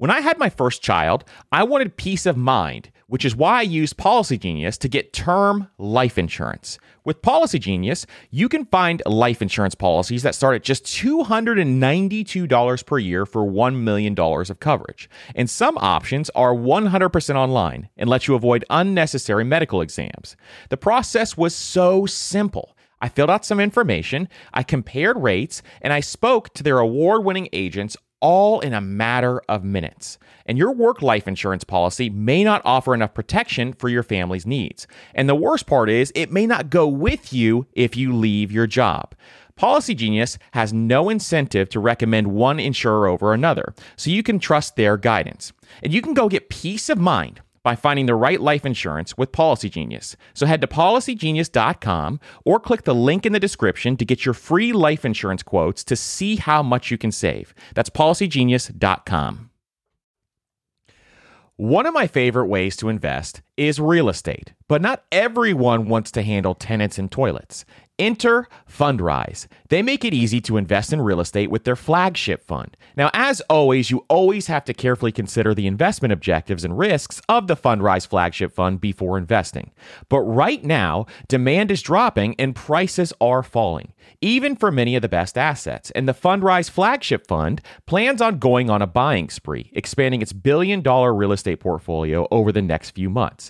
When 0.00 0.10
I 0.10 0.20
had 0.22 0.38
my 0.38 0.48
first 0.48 0.80
child, 0.80 1.26
I 1.52 1.62
wanted 1.62 1.98
peace 1.98 2.24
of 2.24 2.34
mind, 2.34 2.90
which 3.06 3.22
is 3.22 3.36
why 3.36 3.58
I 3.58 3.62
used 3.64 3.98
Policygenius 3.98 4.78
to 4.78 4.88
get 4.88 5.12
term 5.12 5.68
life 5.76 6.16
insurance. 6.16 6.78
With 7.04 7.20
Policygenius, 7.20 8.06
you 8.30 8.48
can 8.48 8.64
find 8.64 9.02
life 9.04 9.42
insurance 9.42 9.74
policies 9.74 10.22
that 10.22 10.34
start 10.34 10.54
at 10.54 10.62
just 10.62 10.84
$292 10.84 12.86
per 12.86 12.98
year 12.98 13.26
for 13.26 13.44
$1 13.44 13.82
million 13.82 14.18
of 14.18 14.58
coverage. 14.58 15.10
And 15.34 15.50
some 15.50 15.76
options 15.76 16.30
are 16.30 16.54
100% 16.54 17.34
online 17.34 17.90
and 17.98 18.08
let 18.08 18.26
you 18.26 18.34
avoid 18.34 18.64
unnecessary 18.70 19.44
medical 19.44 19.82
exams. 19.82 20.34
The 20.70 20.78
process 20.78 21.36
was 21.36 21.54
so 21.54 22.06
simple. 22.06 22.74
I 23.02 23.10
filled 23.10 23.28
out 23.28 23.44
some 23.44 23.60
information, 23.60 24.30
I 24.54 24.62
compared 24.62 25.22
rates, 25.22 25.60
and 25.82 25.92
I 25.92 26.00
spoke 26.00 26.54
to 26.54 26.62
their 26.62 26.78
award 26.78 27.22
winning 27.22 27.50
agents 27.52 27.98
all 28.20 28.60
in 28.60 28.72
a 28.72 28.80
matter 28.80 29.40
of 29.48 29.64
minutes. 29.64 30.18
And 30.46 30.58
your 30.58 30.72
work 30.72 31.02
life 31.02 31.28
insurance 31.28 31.64
policy 31.64 32.10
may 32.10 32.44
not 32.44 32.62
offer 32.64 32.94
enough 32.94 33.14
protection 33.14 33.72
for 33.72 33.88
your 33.88 34.02
family's 34.02 34.46
needs. 34.46 34.86
And 35.14 35.28
the 35.28 35.34
worst 35.34 35.66
part 35.66 35.88
is, 35.88 36.12
it 36.14 36.32
may 36.32 36.46
not 36.46 36.70
go 36.70 36.86
with 36.86 37.32
you 37.32 37.66
if 37.72 37.96
you 37.96 38.14
leave 38.14 38.50
your 38.50 38.66
job. 38.66 39.14
Policygenius 39.56 40.38
has 40.52 40.72
no 40.72 41.10
incentive 41.10 41.68
to 41.68 41.80
recommend 41.80 42.28
one 42.28 42.58
insurer 42.58 43.06
over 43.06 43.34
another, 43.34 43.74
so 43.96 44.10
you 44.10 44.22
can 44.22 44.38
trust 44.38 44.76
their 44.76 44.96
guidance. 44.96 45.52
And 45.82 45.92
you 45.92 46.00
can 46.00 46.14
go 46.14 46.28
get 46.28 46.48
peace 46.48 46.88
of 46.88 46.98
mind 46.98 47.42
by 47.70 47.76
finding 47.76 48.06
the 48.06 48.16
right 48.16 48.40
life 48.40 48.66
insurance 48.66 49.16
with 49.16 49.30
Policygenius. 49.30 50.16
So 50.34 50.44
head 50.44 50.60
to 50.60 50.66
policygenius.com 50.66 52.18
or 52.44 52.58
click 52.58 52.82
the 52.82 52.96
link 52.96 53.24
in 53.24 53.32
the 53.32 53.38
description 53.38 53.96
to 53.98 54.04
get 54.04 54.24
your 54.24 54.34
free 54.34 54.72
life 54.72 55.04
insurance 55.04 55.44
quotes 55.44 55.84
to 55.84 55.94
see 55.94 56.34
how 56.34 56.64
much 56.64 56.90
you 56.90 56.98
can 56.98 57.12
save. 57.12 57.54
That's 57.76 57.88
policygenius.com. 57.88 59.50
One 61.54 61.86
of 61.86 61.94
my 61.94 62.08
favorite 62.08 62.48
ways 62.48 62.74
to 62.78 62.88
invest 62.88 63.40
is 63.60 63.78
real 63.78 64.08
estate, 64.08 64.54
but 64.68 64.80
not 64.80 65.04
everyone 65.12 65.86
wants 65.86 66.10
to 66.10 66.22
handle 66.22 66.54
tenants 66.54 66.98
and 66.98 67.12
toilets. 67.12 67.66
Enter 67.98 68.48
Fundrise. 68.66 69.46
They 69.68 69.82
make 69.82 70.06
it 70.06 70.14
easy 70.14 70.40
to 70.40 70.56
invest 70.56 70.90
in 70.90 71.02
real 71.02 71.20
estate 71.20 71.50
with 71.50 71.64
their 71.64 71.76
flagship 71.76 72.42
fund. 72.42 72.74
Now, 72.96 73.10
as 73.12 73.42
always, 73.50 73.90
you 73.90 74.06
always 74.08 74.46
have 74.46 74.64
to 74.64 74.72
carefully 74.72 75.12
consider 75.12 75.54
the 75.54 75.66
investment 75.66 76.10
objectives 76.10 76.64
and 76.64 76.78
risks 76.78 77.20
of 77.28 77.46
the 77.46 77.56
Fundrise 77.56 78.06
flagship 78.06 78.54
fund 78.54 78.80
before 78.80 79.18
investing. 79.18 79.72
But 80.08 80.20
right 80.20 80.64
now, 80.64 81.04
demand 81.28 81.70
is 81.70 81.82
dropping 81.82 82.36
and 82.38 82.56
prices 82.56 83.12
are 83.20 83.42
falling, 83.42 83.92
even 84.22 84.56
for 84.56 84.72
many 84.72 84.96
of 84.96 85.02
the 85.02 85.08
best 85.08 85.36
assets. 85.36 85.90
And 85.90 86.08
the 86.08 86.14
Fundrise 86.14 86.70
flagship 86.70 87.26
fund 87.26 87.60
plans 87.84 88.22
on 88.22 88.38
going 88.38 88.70
on 88.70 88.80
a 88.80 88.86
buying 88.86 89.28
spree, 89.28 89.70
expanding 89.74 90.22
its 90.22 90.32
billion 90.32 90.80
dollar 90.80 91.12
real 91.12 91.32
estate 91.32 91.60
portfolio 91.60 92.26
over 92.30 92.50
the 92.50 92.62
next 92.62 92.92
few 92.92 93.10
months. 93.10 93.49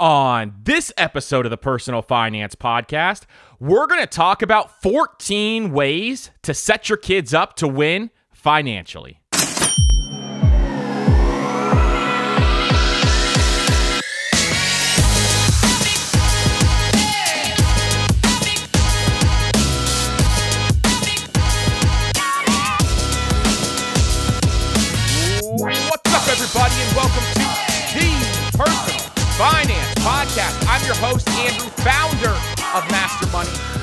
On 0.00 0.54
this 0.62 0.90
episode 0.96 1.44
of 1.44 1.50
the 1.50 1.58
Personal 1.58 2.00
Finance 2.00 2.54
Podcast, 2.54 3.24
we're 3.58 3.86
going 3.86 4.00
to 4.00 4.06
talk 4.06 4.40
about 4.40 4.80
14 4.80 5.72
ways 5.72 6.30
to 6.40 6.54
set 6.54 6.88
your 6.88 6.96
kids 6.96 7.34
up 7.34 7.54
to 7.56 7.68
win 7.68 8.10
financially. 8.32 9.19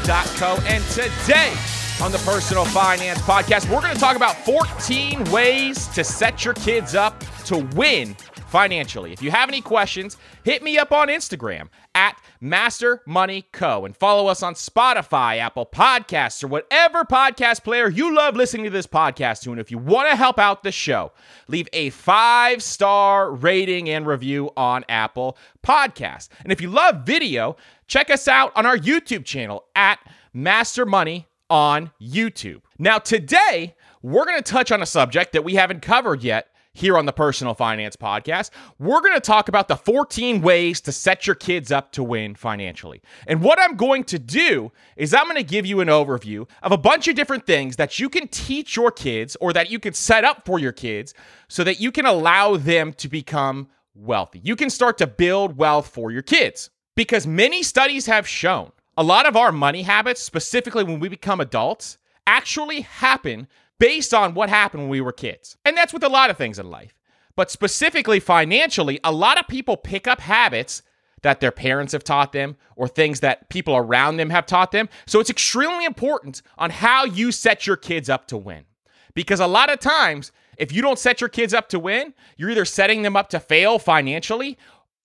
MasterMoney.co. 0.08 0.62
And 0.66 0.84
today 0.86 1.54
on 2.02 2.12
the 2.12 2.18
Personal 2.20 2.66
Finance 2.66 3.20
Podcast, 3.20 3.70
we're 3.70 3.82
going 3.82 3.94
to 3.94 4.00
talk 4.00 4.16
about 4.16 4.36
14 4.46 5.24
ways 5.26 5.88
to 5.88 6.04
set 6.04 6.46
your 6.46 6.54
kids 6.54 6.96
up 6.96 7.24
to 7.46 7.58
win 7.76 8.16
financially. 8.48 9.14
If 9.14 9.22
you 9.22 9.32
have 9.32 9.50
any 9.50 9.62
questions, 9.62 10.18
hit 10.44 10.64
me 10.64 10.78
up 10.78 10.92
on 10.92 11.08
Instagram 11.08 11.70
at 11.94 12.20
Master 12.40 13.02
Money 13.06 13.46
Co. 13.52 13.86
and 13.86 13.96
follow 13.96 14.28
us 14.28 14.44
on 14.44 14.54
Spotify, 14.54 15.38
Apple 15.38 15.66
Podcasts, 15.66 16.44
or 16.44 16.48
whatever 16.48 17.04
podcast 17.04 17.64
player 17.64 17.90
you 17.90 18.14
love 18.16 18.36
listening 18.36 18.64
to 18.66 18.70
this 18.70 18.88
podcast 18.88 19.42
to. 19.42 19.52
And 19.52 19.60
if 19.60 19.72
you 19.72 19.78
want 19.78 20.10
to 20.10 20.16
help 20.16 20.40
out 20.40 20.64
the 20.64 20.72
show, 20.72 21.12
leave 21.48 21.68
a 21.74 21.90
five 21.90 22.64
star 22.64 23.32
rating 23.32 23.90
and 23.90 24.08
review 24.08 24.52
on 24.56 24.86
Apple 24.90 25.38
Podcasts. 25.64 26.30
And 26.44 26.52
if 26.52 26.62
you 26.62 26.70
love 26.70 27.06
video, 27.06 27.58
check 27.88 28.10
us 28.10 28.28
out 28.28 28.52
on 28.56 28.66
our 28.66 28.78
YouTube 28.78 29.26
channel 29.26 29.66
at 29.76 30.00
Master 30.34 30.86
Money 30.86 31.28
on 31.50 31.92
YouTube. 32.02 32.62
Now, 32.78 33.00
today, 33.00 33.76
we're 34.02 34.26
going 34.26 34.42
to 34.42 34.52
touch 34.52 34.72
on 34.72 34.82
a 34.82 34.86
subject 34.86 35.34
that 35.34 35.44
we 35.44 35.56
haven't 35.56 35.82
covered 35.82 36.24
yet 36.24 36.50
here 36.78 36.98
on 36.98 37.08
the 37.08 37.12
Personal 37.12 37.56
Finance 37.56 37.96
Podcast. 37.96 38.52
We're 38.78 39.02
going 39.02 39.16
to 39.16 39.20
talk 39.20 39.50
about 39.50 39.68
the 39.68 39.76
14 39.76 40.42
ways 40.42 40.80
to 40.82 40.92
set 40.92 41.26
your 41.26 41.36
kids 41.36 41.72
up 41.72 41.92
to 41.94 42.04
win 42.04 42.36
financially. 42.36 43.02
And 43.26 43.42
what 43.42 43.60
I'm 43.60 43.76
going 43.76 44.04
to 44.06 44.20
do 44.20 44.72
is 44.96 45.14
I'm 45.14 45.26
going 45.26 45.38
to 45.38 45.44
give 45.44 45.66
you 45.66 45.80
an 45.80 45.88
overview 45.88 46.48
of 46.62 46.72
a 46.72 46.78
bunch 46.78 47.08
of 47.08 47.16
different 47.16 47.48
things 47.48 47.78
that 47.78 47.98
you 47.98 48.10
can 48.10 48.28
teach 48.28 48.76
your 48.76 48.92
kids 48.92 49.36
or 49.42 49.54
that 49.54 49.72
you 49.72 49.80
can 49.80 49.94
set 49.94 50.24
up 50.24 50.46
for 50.46 50.60
your 50.60 50.72
kids 50.72 51.16
so 51.48 51.64
that 51.64 51.80
you 51.80 51.92
can 51.92 52.06
allow 52.06 52.58
them 52.58 52.94
to 52.94 53.08
become 53.08 53.70
wealthy. 53.96 54.40
You 54.44 54.56
can 54.56 54.70
start 54.70 55.00
to 55.00 55.08
build 55.08 55.58
wealth 55.58 55.88
for 55.88 56.12
your 56.12 56.22
kids 56.22 56.70
because 56.96 57.26
many 57.26 57.64
studies 57.64 58.06
have 58.06 58.28
shown 58.28 58.72
a 58.96 59.04
lot 59.04 59.28
of 59.28 59.36
our 59.36 59.52
money 59.52 59.84
habits, 59.84 60.22
specifically 60.22 60.84
when 60.84 61.00
we 61.00 61.10
become 61.10 61.40
adults, 61.40 61.98
actually 62.26 62.82
happen 62.82 63.48
based 63.80 64.14
on 64.14 64.34
what 64.34 64.50
happened 64.50 64.84
when 64.84 64.90
we 64.90 65.02
were 65.02 65.12
kids. 65.12 65.58
And 65.66 65.78
that's 65.78 65.94
with 65.94 66.04
a 66.04 66.10
lot 66.10 66.30
of 66.30 66.38
things 66.38 66.60
in 66.60 66.70
life. 66.70 66.94
But 67.36 67.52
specifically 67.52 68.20
financially, 68.20 69.00
a 69.04 69.12
lot 69.12 69.40
of 69.40 69.48
people 69.48 69.78
pick 69.78 70.08
up 70.08 70.20
habits 70.22 70.82
that 71.22 71.40
their 71.40 71.52
parents 71.52 71.94
have 71.94 72.04
taught 72.04 72.32
them 72.32 72.56
or 72.76 72.88
things 72.88 73.20
that 73.20 73.50
people 73.50 73.76
around 73.76 74.18
them 74.18 74.30
have 74.30 74.46
taught 74.46 74.72
them. 74.72 74.90
So 75.06 75.20
it's 75.20 75.30
extremely 75.30 75.86
important 75.86 76.42
on 76.58 76.70
how 76.70 77.06
you 77.06 77.32
set 77.32 77.68
your 77.68 77.78
kids 77.78 78.10
up 78.10 78.28
to 78.28 78.38
win. 78.38 78.66
Because 79.14 79.40
a 79.40 79.48
lot 79.48 79.72
of 79.72 79.80
times, 79.80 80.32
if 80.58 80.72
you 80.72 80.82
don't 80.82 81.00
set 81.00 81.22
your 81.22 81.30
kids 81.30 81.54
up 81.54 81.70
to 81.70 81.80
win, 81.80 82.14
you're 82.38 82.52
either 82.52 82.66
setting 82.66 83.02
them 83.02 83.16
up 83.16 83.30
to 83.30 83.40
fail 83.40 83.80
financially 83.80 84.58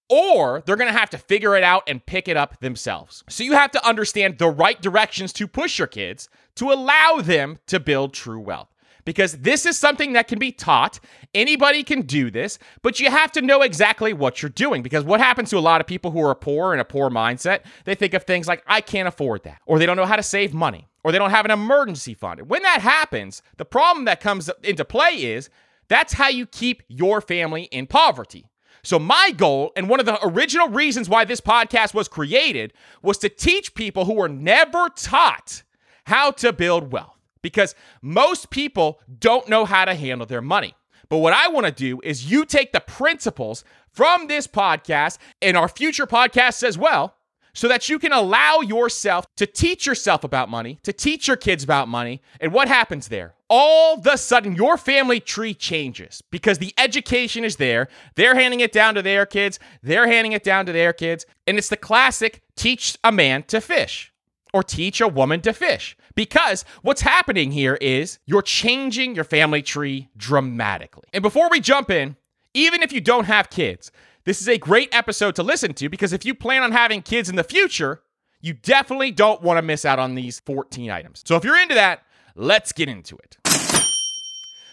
or 0.08 0.62
they're 0.66 0.76
going 0.76 0.92
to 0.92 0.98
have 0.98 1.10
to 1.10 1.18
figure 1.18 1.56
it 1.56 1.62
out 1.62 1.82
and 1.86 2.04
pick 2.04 2.28
it 2.28 2.36
up 2.36 2.60
themselves. 2.60 3.24
So 3.28 3.44
you 3.44 3.52
have 3.52 3.70
to 3.72 3.86
understand 3.86 4.38
the 4.38 4.48
right 4.48 4.80
directions 4.80 5.32
to 5.34 5.46
push 5.46 5.78
your 5.78 5.88
kids 5.88 6.28
to 6.56 6.70
allow 6.70 7.20
them 7.22 7.58
to 7.68 7.80
build 7.80 8.12
true 8.12 8.40
wealth. 8.40 8.68
Because 9.04 9.38
this 9.38 9.66
is 9.66 9.76
something 9.76 10.12
that 10.12 10.28
can 10.28 10.38
be 10.38 10.52
taught. 10.52 11.00
Anybody 11.34 11.82
can 11.82 12.02
do 12.02 12.30
this, 12.30 12.60
but 12.82 13.00
you 13.00 13.10
have 13.10 13.32
to 13.32 13.42
know 13.42 13.62
exactly 13.62 14.12
what 14.12 14.40
you're 14.40 14.48
doing. 14.48 14.80
Because 14.80 15.02
what 15.02 15.18
happens 15.18 15.50
to 15.50 15.58
a 15.58 15.60
lot 15.60 15.81
of 15.81 15.88
people 15.88 16.12
who 16.12 16.25
are 16.25 16.37
poor 16.37 16.70
and 16.70 16.81
a 16.81 16.84
poor 16.84 17.10
mindset, 17.10 17.62
they 17.84 17.96
think 17.96 18.14
of 18.14 18.22
things 18.22 18.46
like, 18.46 18.62
I 18.64 18.81
can't 18.81 19.08
afford 19.08 19.43
that, 19.43 19.60
or 19.66 19.81
they 19.81 19.87
don't 19.87 19.96
know 19.96 20.06
how 20.06 20.14
to 20.14 20.22
save 20.22 20.54
money, 20.54 20.88
or 21.02 21.10
they 21.10 21.19
don't 21.19 21.31
have 21.31 21.44
an 21.44 21.50
emergency 21.50 22.14
fund. 22.14 22.49
When 22.49 22.62
that 22.62 22.81
happens, 22.81 23.43
the 23.56 23.64
problem 23.64 24.04
that 24.04 24.20
comes 24.20 24.49
into 24.62 24.84
play 24.84 25.14
is 25.14 25.50
that's 25.88 26.12
how 26.12 26.28
you 26.28 26.46
keep 26.46 26.84
your 26.87 27.20
family 27.20 27.64
in 27.64 27.88
poverty. 27.88 28.46
So, 28.84 28.99
my 28.99 29.31
goal, 29.37 29.73
and 29.76 29.88
one 29.88 30.00
of 30.00 30.06
the 30.06 30.19
original 30.26 30.69
reasons 30.69 31.08
why 31.08 31.25
this 31.25 31.40
podcast 31.40 31.94
was 31.94 32.08
created, 32.08 32.73
was 33.00 33.17
to 33.19 33.29
teach 33.29 33.75
people 33.75 34.05
who 34.05 34.14
were 34.14 34.29
never 34.29 34.88
taught 34.88 35.62
how 36.05 36.32
to 36.32 36.52
build 36.52 36.93
wealth 36.93 37.17
because 37.43 37.76
most 38.00 38.50
people 38.50 39.00
don't 39.20 39.49
know 39.49 39.64
how 39.64 39.84
to 39.84 39.94
handle 39.94 40.26
their 40.26 40.43
money. 40.43 40.75
But 41.08 41.19
what 41.19 41.32
I 41.32 41.49
want 41.49 41.67
to 41.67 41.73
do 41.73 42.00
is 42.02 42.31
you 42.31 42.44
take 42.44 42.73
the 42.73 42.81
principles 42.81 43.64
from 43.90 44.26
this 44.26 44.46
podcast 44.46 45.19
and 45.40 45.56
our 45.56 45.69
future 45.69 46.06
podcasts 46.06 46.62
as 46.62 46.76
well 46.76 47.14
so 47.54 47.69
that 47.69 47.88
you 47.88 47.99
can 47.99 48.12
allow 48.12 48.60
yourself 48.60 49.26
to 49.37 49.46
teach 49.46 49.87
yourself 49.87 50.25
about 50.25 50.49
money, 50.49 50.78
to 50.82 50.93
teach 50.93 51.28
your 51.28 51.37
kids 51.37 51.62
about 51.62 51.88
money. 51.88 52.22
And 52.40 52.52
what 52.52 52.69
happens 52.69 53.08
there? 53.08 53.34
All 53.49 53.99
of 53.99 54.06
a 54.06 54.16
sudden, 54.16 54.56
your 54.56 54.78
family 54.78 55.20
tree 55.20 55.52
changes 55.52 56.22
because 56.31 56.58
the 56.58 56.72
education 56.78 57.44
is 57.44 57.56
there. 57.56 57.88
They're 58.14 58.34
handing 58.34 58.60
it 58.60 58.72
down 58.72 58.94
to 58.94 59.02
their 59.02 59.26
kids, 59.26 59.58
they're 59.82 60.06
handing 60.06 60.32
it 60.32 60.43
down 60.43 60.66
to 60.66 60.72
their 60.72 60.93
kids. 60.93 61.26
And 61.46 61.58
it's 61.58 61.69
the 61.69 61.76
classic 61.76 62.43
teach 62.56 62.96
a 63.04 63.12
man 63.12 63.43
to 63.44 63.60
fish 63.60 64.12
or 64.54 64.62
teach 64.62 65.00
a 65.00 65.08
woman 65.08 65.40
to 65.43 65.52
fish. 65.52 65.96
Because 66.14 66.64
what's 66.82 67.00
happening 67.00 67.52
here 67.52 67.76
is 67.81 68.19
you're 68.26 68.43
changing 68.43 69.14
your 69.14 69.25
family 69.25 69.62
tree 69.62 70.08
dramatically. 70.16 71.04
And 71.12 71.22
before 71.22 71.49
we 71.50 71.60
jump 71.60 71.90
in, 71.90 72.16
even 72.54 72.82
if 72.82 72.93
you 72.93 73.00
don't 73.00 73.25
have 73.25 73.49
kids, 73.49 73.90
this 74.24 74.40
is 74.40 74.48
a 74.48 74.58
great 74.58 74.94
episode 74.94 75.34
to 75.36 75.42
listen 75.42 75.74
to 75.74 75.88
because 75.88 76.12
if 76.12 76.24
you 76.24 76.34
plan 76.34 76.62
on 76.62 76.72
having 76.72 77.02
kids 77.02 77.28
in 77.28 77.36
the 77.36 77.44
future, 77.44 78.02
you 78.40 78.52
definitely 78.52 79.10
don't 79.10 79.42
want 79.42 79.58
to 79.58 79.62
miss 79.62 79.84
out 79.84 79.98
on 79.98 80.14
these 80.14 80.40
14 80.40 80.90
items. 80.90 81.22
So 81.24 81.36
if 81.36 81.44
you're 81.44 81.60
into 81.60 81.74
that, 81.74 82.02
let's 82.34 82.72
get 82.72 82.88
into 82.88 83.16
it. 83.16 83.36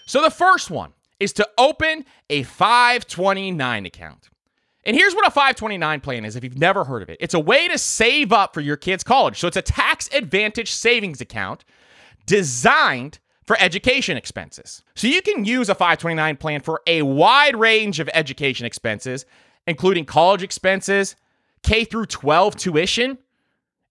So 0.06 0.22
the 0.22 0.32
first 0.32 0.72
one 0.72 0.94
is 1.20 1.34
to 1.34 1.48
open 1.58 2.06
a 2.30 2.44
529 2.44 3.86
account. 3.86 4.30
And 4.86 4.96
here's 4.96 5.14
what 5.14 5.28
a 5.28 5.32
529 5.32 6.00
plan 6.00 6.26
is 6.26 6.36
if 6.36 6.44
you've 6.44 6.58
never 6.58 6.86
heard 6.86 7.04
of 7.04 7.10
it 7.10 7.18
it's 7.20 7.34
a 7.34 7.40
way 7.40 7.68
to 7.68 7.78
save 7.78 8.32
up 8.32 8.54
for 8.54 8.62
your 8.62 8.78
kids' 8.78 9.04
college. 9.04 9.40
So 9.40 9.48
it's 9.48 9.58
a 9.58 9.62
tax 9.62 10.10
advantage 10.14 10.72
savings 10.72 11.22
account 11.22 11.66
designed 12.26 13.20
for 13.50 13.58
education 13.60 14.16
expenses. 14.16 14.84
So 14.94 15.08
you 15.08 15.24
can 15.24 15.44
use 15.44 15.70
a 15.70 15.74
529 15.74 16.38
plan 16.38 16.62
for 16.62 16.84
a 16.86 17.02
wide 17.02 17.56
range 17.56 18.00
of 18.00 18.08
education 18.14 18.68
expenses, 18.68 19.26
including 19.66 20.06
college 20.06 20.44
expenses, 20.44 21.16
K 21.64 21.84
through 21.84 22.06
12 22.06 22.56
tuition, 22.56 23.18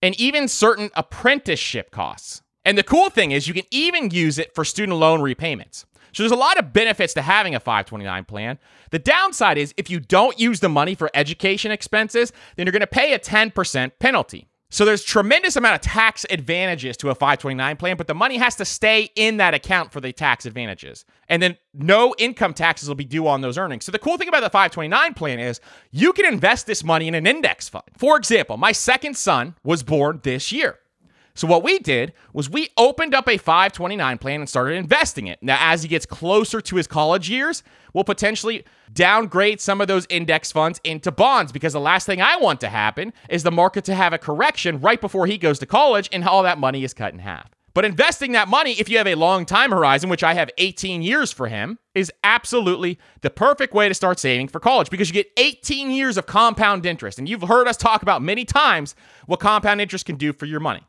and 0.00 0.14
even 0.20 0.46
certain 0.46 0.90
apprenticeship 0.94 1.90
costs. 1.90 2.40
And 2.64 2.78
the 2.78 2.84
cool 2.84 3.10
thing 3.10 3.32
is 3.32 3.48
you 3.48 3.54
can 3.54 3.64
even 3.72 4.10
use 4.10 4.38
it 4.38 4.54
for 4.54 4.64
student 4.64 4.96
loan 4.96 5.22
repayments. 5.22 5.86
So 6.12 6.22
there's 6.22 6.30
a 6.30 6.36
lot 6.36 6.56
of 6.56 6.72
benefits 6.72 7.12
to 7.14 7.22
having 7.22 7.56
a 7.56 7.60
529 7.60 8.26
plan. 8.26 8.60
The 8.92 9.00
downside 9.00 9.58
is 9.58 9.74
if 9.76 9.90
you 9.90 9.98
don't 9.98 10.38
use 10.38 10.60
the 10.60 10.68
money 10.68 10.94
for 10.94 11.10
education 11.14 11.72
expenses, 11.72 12.32
then 12.54 12.64
you're 12.64 12.72
going 12.72 12.80
to 12.80 12.86
pay 12.86 13.12
a 13.12 13.18
10% 13.18 13.90
penalty. 13.98 14.47
So 14.70 14.84
there's 14.84 15.02
tremendous 15.02 15.56
amount 15.56 15.76
of 15.76 15.80
tax 15.80 16.26
advantages 16.28 16.98
to 16.98 17.08
a 17.08 17.14
529 17.14 17.76
plan, 17.76 17.96
but 17.96 18.06
the 18.06 18.14
money 18.14 18.36
has 18.36 18.54
to 18.56 18.66
stay 18.66 19.10
in 19.14 19.38
that 19.38 19.54
account 19.54 19.92
for 19.92 20.00
the 20.00 20.12
tax 20.12 20.44
advantages. 20.44 21.06
And 21.28 21.42
then 21.42 21.56
no 21.72 22.14
income 22.18 22.52
taxes 22.52 22.86
will 22.86 22.94
be 22.94 23.06
due 23.06 23.26
on 23.26 23.40
those 23.40 23.56
earnings. 23.56 23.86
So 23.86 23.92
the 23.92 23.98
cool 23.98 24.18
thing 24.18 24.28
about 24.28 24.40
the 24.40 24.50
529 24.50 25.14
plan 25.14 25.40
is 25.40 25.60
you 25.90 26.12
can 26.12 26.26
invest 26.26 26.66
this 26.66 26.84
money 26.84 27.08
in 27.08 27.14
an 27.14 27.26
index 27.26 27.68
fund. 27.68 27.84
For 27.96 28.18
example, 28.18 28.58
my 28.58 28.72
second 28.72 29.16
son 29.16 29.54
was 29.64 29.82
born 29.82 30.20
this 30.22 30.52
year. 30.52 30.78
So 31.38 31.46
what 31.46 31.62
we 31.62 31.78
did 31.78 32.14
was 32.32 32.50
we 32.50 32.70
opened 32.76 33.14
up 33.14 33.28
a 33.28 33.36
529 33.36 34.18
plan 34.18 34.40
and 34.40 34.48
started 34.48 34.74
investing 34.74 35.28
it. 35.28 35.38
Now, 35.40 35.56
as 35.60 35.84
he 35.84 35.88
gets 35.88 36.04
closer 36.04 36.60
to 36.60 36.74
his 36.74 36.88
college 36.88 37.30
years, 37.30 37.62
we'll 37.94 38.02
potentially 38.02 38.64
downgrade 38.92 39.60
some 39.60 39.80
of 39.80 39.86
those 39.86 40.04
index 40.10 40.50
funds 40.50 40.80
into 40.82 41.12
bonds 41.12 41.52
because 41.52 41.74
the 41.74 41.80
last 41.80 42.06
thing 42.06 42.20
I 42.20 42.38
want 42.38 42.60
to 42.62 42.68
happen 42.68 43.12
is 43.30 43.44
the 43.44 43.52
market 43.52 43.84
to 43.84 43.94
have 43.94 44.12
a 44.12 44.18
correction 44.18 44.80
right 44.80 45.00
before 45.00 45.28
he 45.28 45.38
goes 45.38 45.60
to 45.60 45.66
college 45.66 46.08
and 46.10 46.24
all 46.24 46.42
that 46.42 46.58
money 46.58 46.82
is 46.82 46.92
cut 46.92 47.12
in 47.12 47.20
half. 47.20 47.48
But 47.72 47.84
investing 47.84 48.32
that 48.32 48.48
money, 48.48 48.72
if 48.72 48.88
you 48.88 48.98
have 48.98 49.06
a 49.06 49.14
long 49.14 49.46
time 49.46 49.70
horizon, 49.70 50.10
which 50.10 50.24
I 50.24 50.34
have 50.34 50.50
18 50.58 51.02
years 51.02 51.30
for 51.30 51.46
him, 51.46 51.78
is 51.94 52.10
absolutely 52.24 52.98
the 53.20 53.30
perfect 53.30 53.72
way 53.74 53.86
to 53.86 53.94
start 53.94 54.18
saving 54.18 54.48
for 54.48 54.58
college 54.58 54.90
because 54.90 55.08
you 55.08 55.14
get 55.14 55.30
18 55.36 55.92
years 55.92 56.16
of 56.16 56.26
compound 56.26 56.84
interest. 56.84 57.16
And 57.20 57.28
you've 57.28 57.42
heard 57.42 57.68
us 57.68 57.76
talk 57.76 58.02
about 58.02 58.22
many 58.22 58.44
times 58.44 58.96
what 59.26 59.38
compound 59.38 59.80
interest 59.80 60.04
can 60.04 60.16
do 60.16 60.32
for 60.32 60.46
your 60.46 60.58
money. 60.58 60.82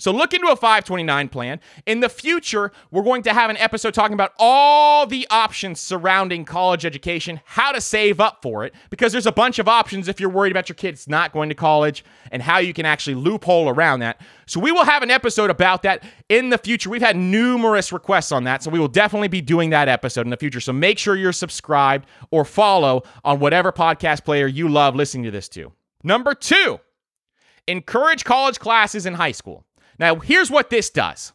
So 0.00 0.12
look 0.12 0.32
into 0.32 0.48
a 0.48 0.56
529 0.56 1.28
plan. 1.28 1.60
In 1.84 2.00
the 2.00 2.08
future, 2.08 2.72
we're 2.90 3.02
going 3.02 3.22
to 3.24 3.34
have 3.34 3.50
an 3.50 3.58
episode 3.58 3.92
talking 3.92 4.14
about 4.14 4.32
all 4.38 5.06
the 5.06 5.26
options 5.30 5.78
surrounding 5.78 6.46
college 6.46 6.86
education, 6.86 7.40
how 7.44 7.70
to 7.72 7.82
save 7.82 8.18
up 8.18 8.40
for 8.40 8.64
it, 8.64 8.74
because 8.88 9.12
there's 9.12 9.26
a 9.26 9.32
bunch 9.32 9.58
of 9.58 9.68
options 9.68 10.08
if 10.08 10.18
you're 10.18 10.30
worried 10.30 10.52
about 10.52 10.70
your 10.70 10.74
kids 10.74 11.06
not 11.06 11.32
going 11.32 11.50
to 11.50 11.54
college 11.54 12.02
and 12.32 12.42
how 12.42 12.56
you 12.56 12.72
can 12.72 12.86
actually 12.86 13.14
loophole 13.14 13.68
around 13.68 14.00
that. 14.00 14.18
So 14.46 14.58
we 14.58 14.72
will 14.72 14.86
have 14.86 15.02
an 15.02 15.10
episode 15.10 15.50
about 15.50 15.82
that 15.82 16.02
in 16.30 16.48
the 16.48 16.56
future. 16.56 16.88
We've 16.88 17.02
had 17.02 17.16
numerous 17.16 17.92
requests 17.92 18.32
on 18.32 18.44
that, 18.44 18.62
so 18.62 18.70
we 18.70 18.78
will 18.78 18.88
definitely 18.88 19.28
be 19.28 19.42
doing 19.42 19.68
that 19.70 19.86
episode 19.88 20.26
in 20.26 20.30
the 20.30 20.38
future. 20.38 20.60
So 20.60 20.72
make 20.72 20.98
sure 20.98 21.14
you're 21.14 21.32
subscribed 21.32 22.08
or 22.30 22.46
follow 22.46 23.02
on 23.22 23.38
whatever 23.38 23.70
podcast 23.70 24.24
player 24.24 24.46
you 24.46 24.66
love 24.66 24.96
listening 24.96 25.24
to 25.24 25.30
this 25.30 25.48
to. 25.50 25.72
Number 26.02 26.34
two, 26.34 26.80
encourage 27.68 28.24
college 28.24 28.58
classes 28.58 29.04
in 29.04 29.12
high 29.14 29.32
school. 29.32 29.66
Now, 30.00 30.16
here's 30.16 30.50
what 30.50 30.70
this 30.70 30.88
does 30.88 31.32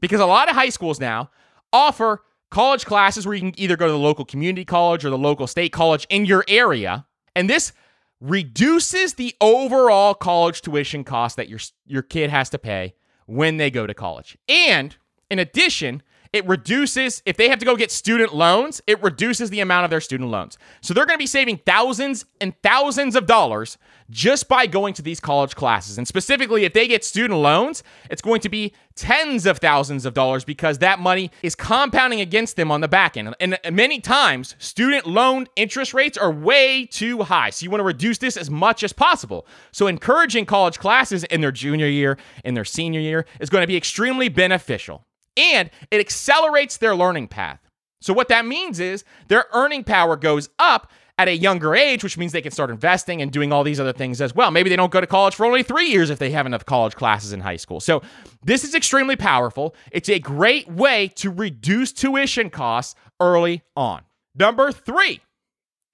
because 0.00 0.18
a 0.20 0.26
lot 0.26 0.48
of 0.48 0.56
high 0.56 0.70
schools 0.70 0.98
now 0.98 1.30
offer 1.72 2.22
college 2.50 2.86
classes 2.86 3.26
where 3.26 3.34
you 3.34 3.42
can 3.42 3.60
either 3.60 3.76
go 3.76 3.86
to 3.86 3.92
the 3.92 3.98
local 3.98 4.24
community 4.24 4.64
college 4.64 5.04
or 5.04 5.10
the 5.10 5.18
local 5.18 5.46
state 5.46 5.72
college 5.72 6.06
in 6.08 6.24
your 6.24 6.42
area. 6.48 7.06
And 7.36 7.50
this 7.50 7.72
reduces 8.20 9.14
the 9.14 9.34
overall 9.42 10.14
college 10.14 10.62
tuition 10.62 11.04
cost 11.04 11.36
that 11.36 11.50
your, 11.50 11.60
your 11.86 12.02
kid 12.02 12.30
has 12.30 12.48
to 12.50 12.58
pay 12.58 12.94
when 13.26 13.58
they 13.58 13.70
go 13.70 13.86
to 13.86 13.92
college. 13.92 14.38
And 14.48 14.96
in 15.30 15.38
addition, 15.38 16.02
it 16.32 16.46
reduces, 16.46 17.22
if 17.24 17.36
they 17.36 17.48
have 17.48 17.58
to 17.58 17.64
go 17.64 17.76
get 17.76 17.90
student 17.90 18.34
loans, 18.34 18.80
it 18.86 19.02
reduces 19.02 19.50
the 19.50 19.60
amount 19.60 19.84
of 19.84 19.90
their 19.90 20.00
student 20.00 20.30
loans. 20.30 20.58
So 20.80 20.92
they're 20.92 21.06
going 21.06 21.16
to 21.16 21.22
be 21.22 21.26
saving 21.26 21.60
thousands 21.64 22.24
and 22.40 22.54
thousands 22.62 23.16
of 23.16 23.26
dollars 23.26 23.78
just 24.10 24.48
by 24.48 24.66
going 24.66 24.94
to 24.94 25.02
these 25.02 25.20
college 25.20 25.54
classes. 25.54 25.98
And 25.98 26.08
specifically, 26.08 26.64
if 26.64 26.72
they 26.72 26.88
get 26.88 27.04
student 27.04 27.40
loans, 27.40 27.82
it's 28.10 28.22
going 28.22 28.40
to 28.40 28.48
be 28.48 28.72
tens 28.94 29.46
of 29.46 29.58
thousands 29.58 30.04
of 30.04 30.14
dollars 30.14 30.44
because 30.44 30.78
that 30.78 30.98
money 30.98 31.30
is 31.42 31.54
compounding 31.54 32.20
against 32.20 32.56
them 32.56 32.70
on 32.70 32.80
the 32.80 32.88
back 32.88 33.16
end. 33.16 33.34
And 33.38 33.58
many 33.70 34.00
times, 34.00 34.56
student 34.58 35.06
loan 35.06 35.46
interest 35.56 35.94
rates 35.94 36.16
are 36.18 36.32
way 36.32 36.86
too 36.86 37.22
high. 37.22 37.50
So 37.50 37.64
you 37.64 37.70
want 37.70 37.80
to 37.80 37.84
reduce 37.84 38.18
this 38.18 38.36
as 38.36 38.50
much 38.50 38.82
as 38.82 38.92
possible. 38.92 39.46
So 39.72 39.86
encouraging 39.86 40.46
college 40.46 40.78
classes 40.78 41.24
in 41.24 41.40
their 41.40 41.52
junior 41.52 41.86
year, 41.86 42.18
in 42.44 42.54
their 42.54 42.64
senior 42.64 43.00
year, 43.00 43.26
is 43.40 43.50
going 43.50 43.62
to 43.62 43.68
be 43.68 43.76
extremely 43.76 44.28
beneficial 44.28 45.04
and 45.38 45.70
it 45.90 46.00
accelerates 46.00 46.76
their 46.76 46.94
learning 46.94 47.28
path. 47.28 47.60
So, 48.00 48.12
what 48.12 48.28
that 48.28 48.46
means 48.46 48.80
is 48.80 49.04
their 49.28 49.46
earning 49.52 49.84
power 49.84 50.16
goes 50.16 50.48
up 50.58 50.90
at 51.18 51.26
a 51.26 51.36
younger 51.36 51.74
age, 51.74 52.04
which 52.04 52.16
means 52.16 52.30
they 52.30 52.42
can 52.42 52.52
start 52.52 52.70
investing 52.70 53.20
and 53.20 53.32
doing 53.32 53.52
all 53.52 53.64
these 53.64 53.80
other 53.80 53.92
things 53.92 54.20
as 54.20 54.34
well. 54.34 54.52
Maybe 54.52 54.70
they 54.70 54.76
don't 54.76 54.92
go 54.92 55.00
to 55.00 55.06
college 55.06 55.34
for 55.34 55.44
only 55.44 55.64
three 55.64 55.88
years 55.88 56.10
if 56.10 56.20
they 56.20 56.30
have 56.30 56.46
enough 56.46 56.64
college 56.64 56.94
classes 56.94 57.32
in 57.32 57.40
high 57.40 57.56
school. 57.56 57.80
So, 57.80 58.02
this 58.44 58.64
is 58.64 58.74
extremely 58.74 59.16
powerful. 59.16 59.74
It's 59.90 60.08
a 60.08 60.18
great 60.18 60.68
way 60.68 61.08
to 61.16 61.30
reduce 61.30 61.92
tuition 61.92 62.50
costs 62.50 62.94
early 63.20 63.62
on. 63.76 64.02
Number 64.34 64.70
three, 64.70 65.20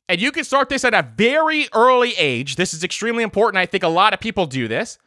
and 0.09 0.21
you 0.21 0.31
can 0.31 0.45
start 0.45 0.69
this 0.69 0.85
at 0.85 0.93
a 0.93 1.09
very 1.17 1.69
early 1.73 2.13
age. 2.19 2.57
This 2.57 2.75
is 2.75 2.85
extremely 2.85 3.23
important. 3.23 3.59
I 3.59 3.67
think 3.67 3.83
a 3.83 3.89
lot 3.89 4.13
of 4.13 4.21
people 4.21 4.45
do 4.47 4.69
this, 4.69 4.99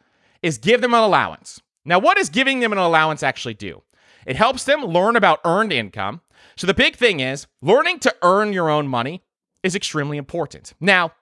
is 0.42 0.58
give 0.58 0.80
them 0.80 0.94
an 0.94 1.00
allowance. 1.00 1.60
Now, 1.84 1.98
what 1.98 2.16
does 2.16 2.28
giving 2.28 2.60
them 2.60 2.72
an 2.72 2.78
allowance 2.78 3.22
actually 3.22 3.54
do? 3.54 3.82
It 4.28 4.36
helps 4.36 4.64
them 4.64 4.84
learn 4.84 5.16
about 5.16 5.40
earned 5.46 5.72
income. 5.72 6.20
So 6.54 6.66
the 6.66 6.74
big 6.74 6.96
thing 6.96 7.20
is 7.20 7.46
learning 7.62 8.00
to 8.00 8.14
earn 8.20 8.52
your 8.52 8.68
own 8.68 8.86
money 8.86 9.22
is 9.62 9.74
extremely 9.74 10.18
important. 10.18 10.74
Now, 10.78 11.12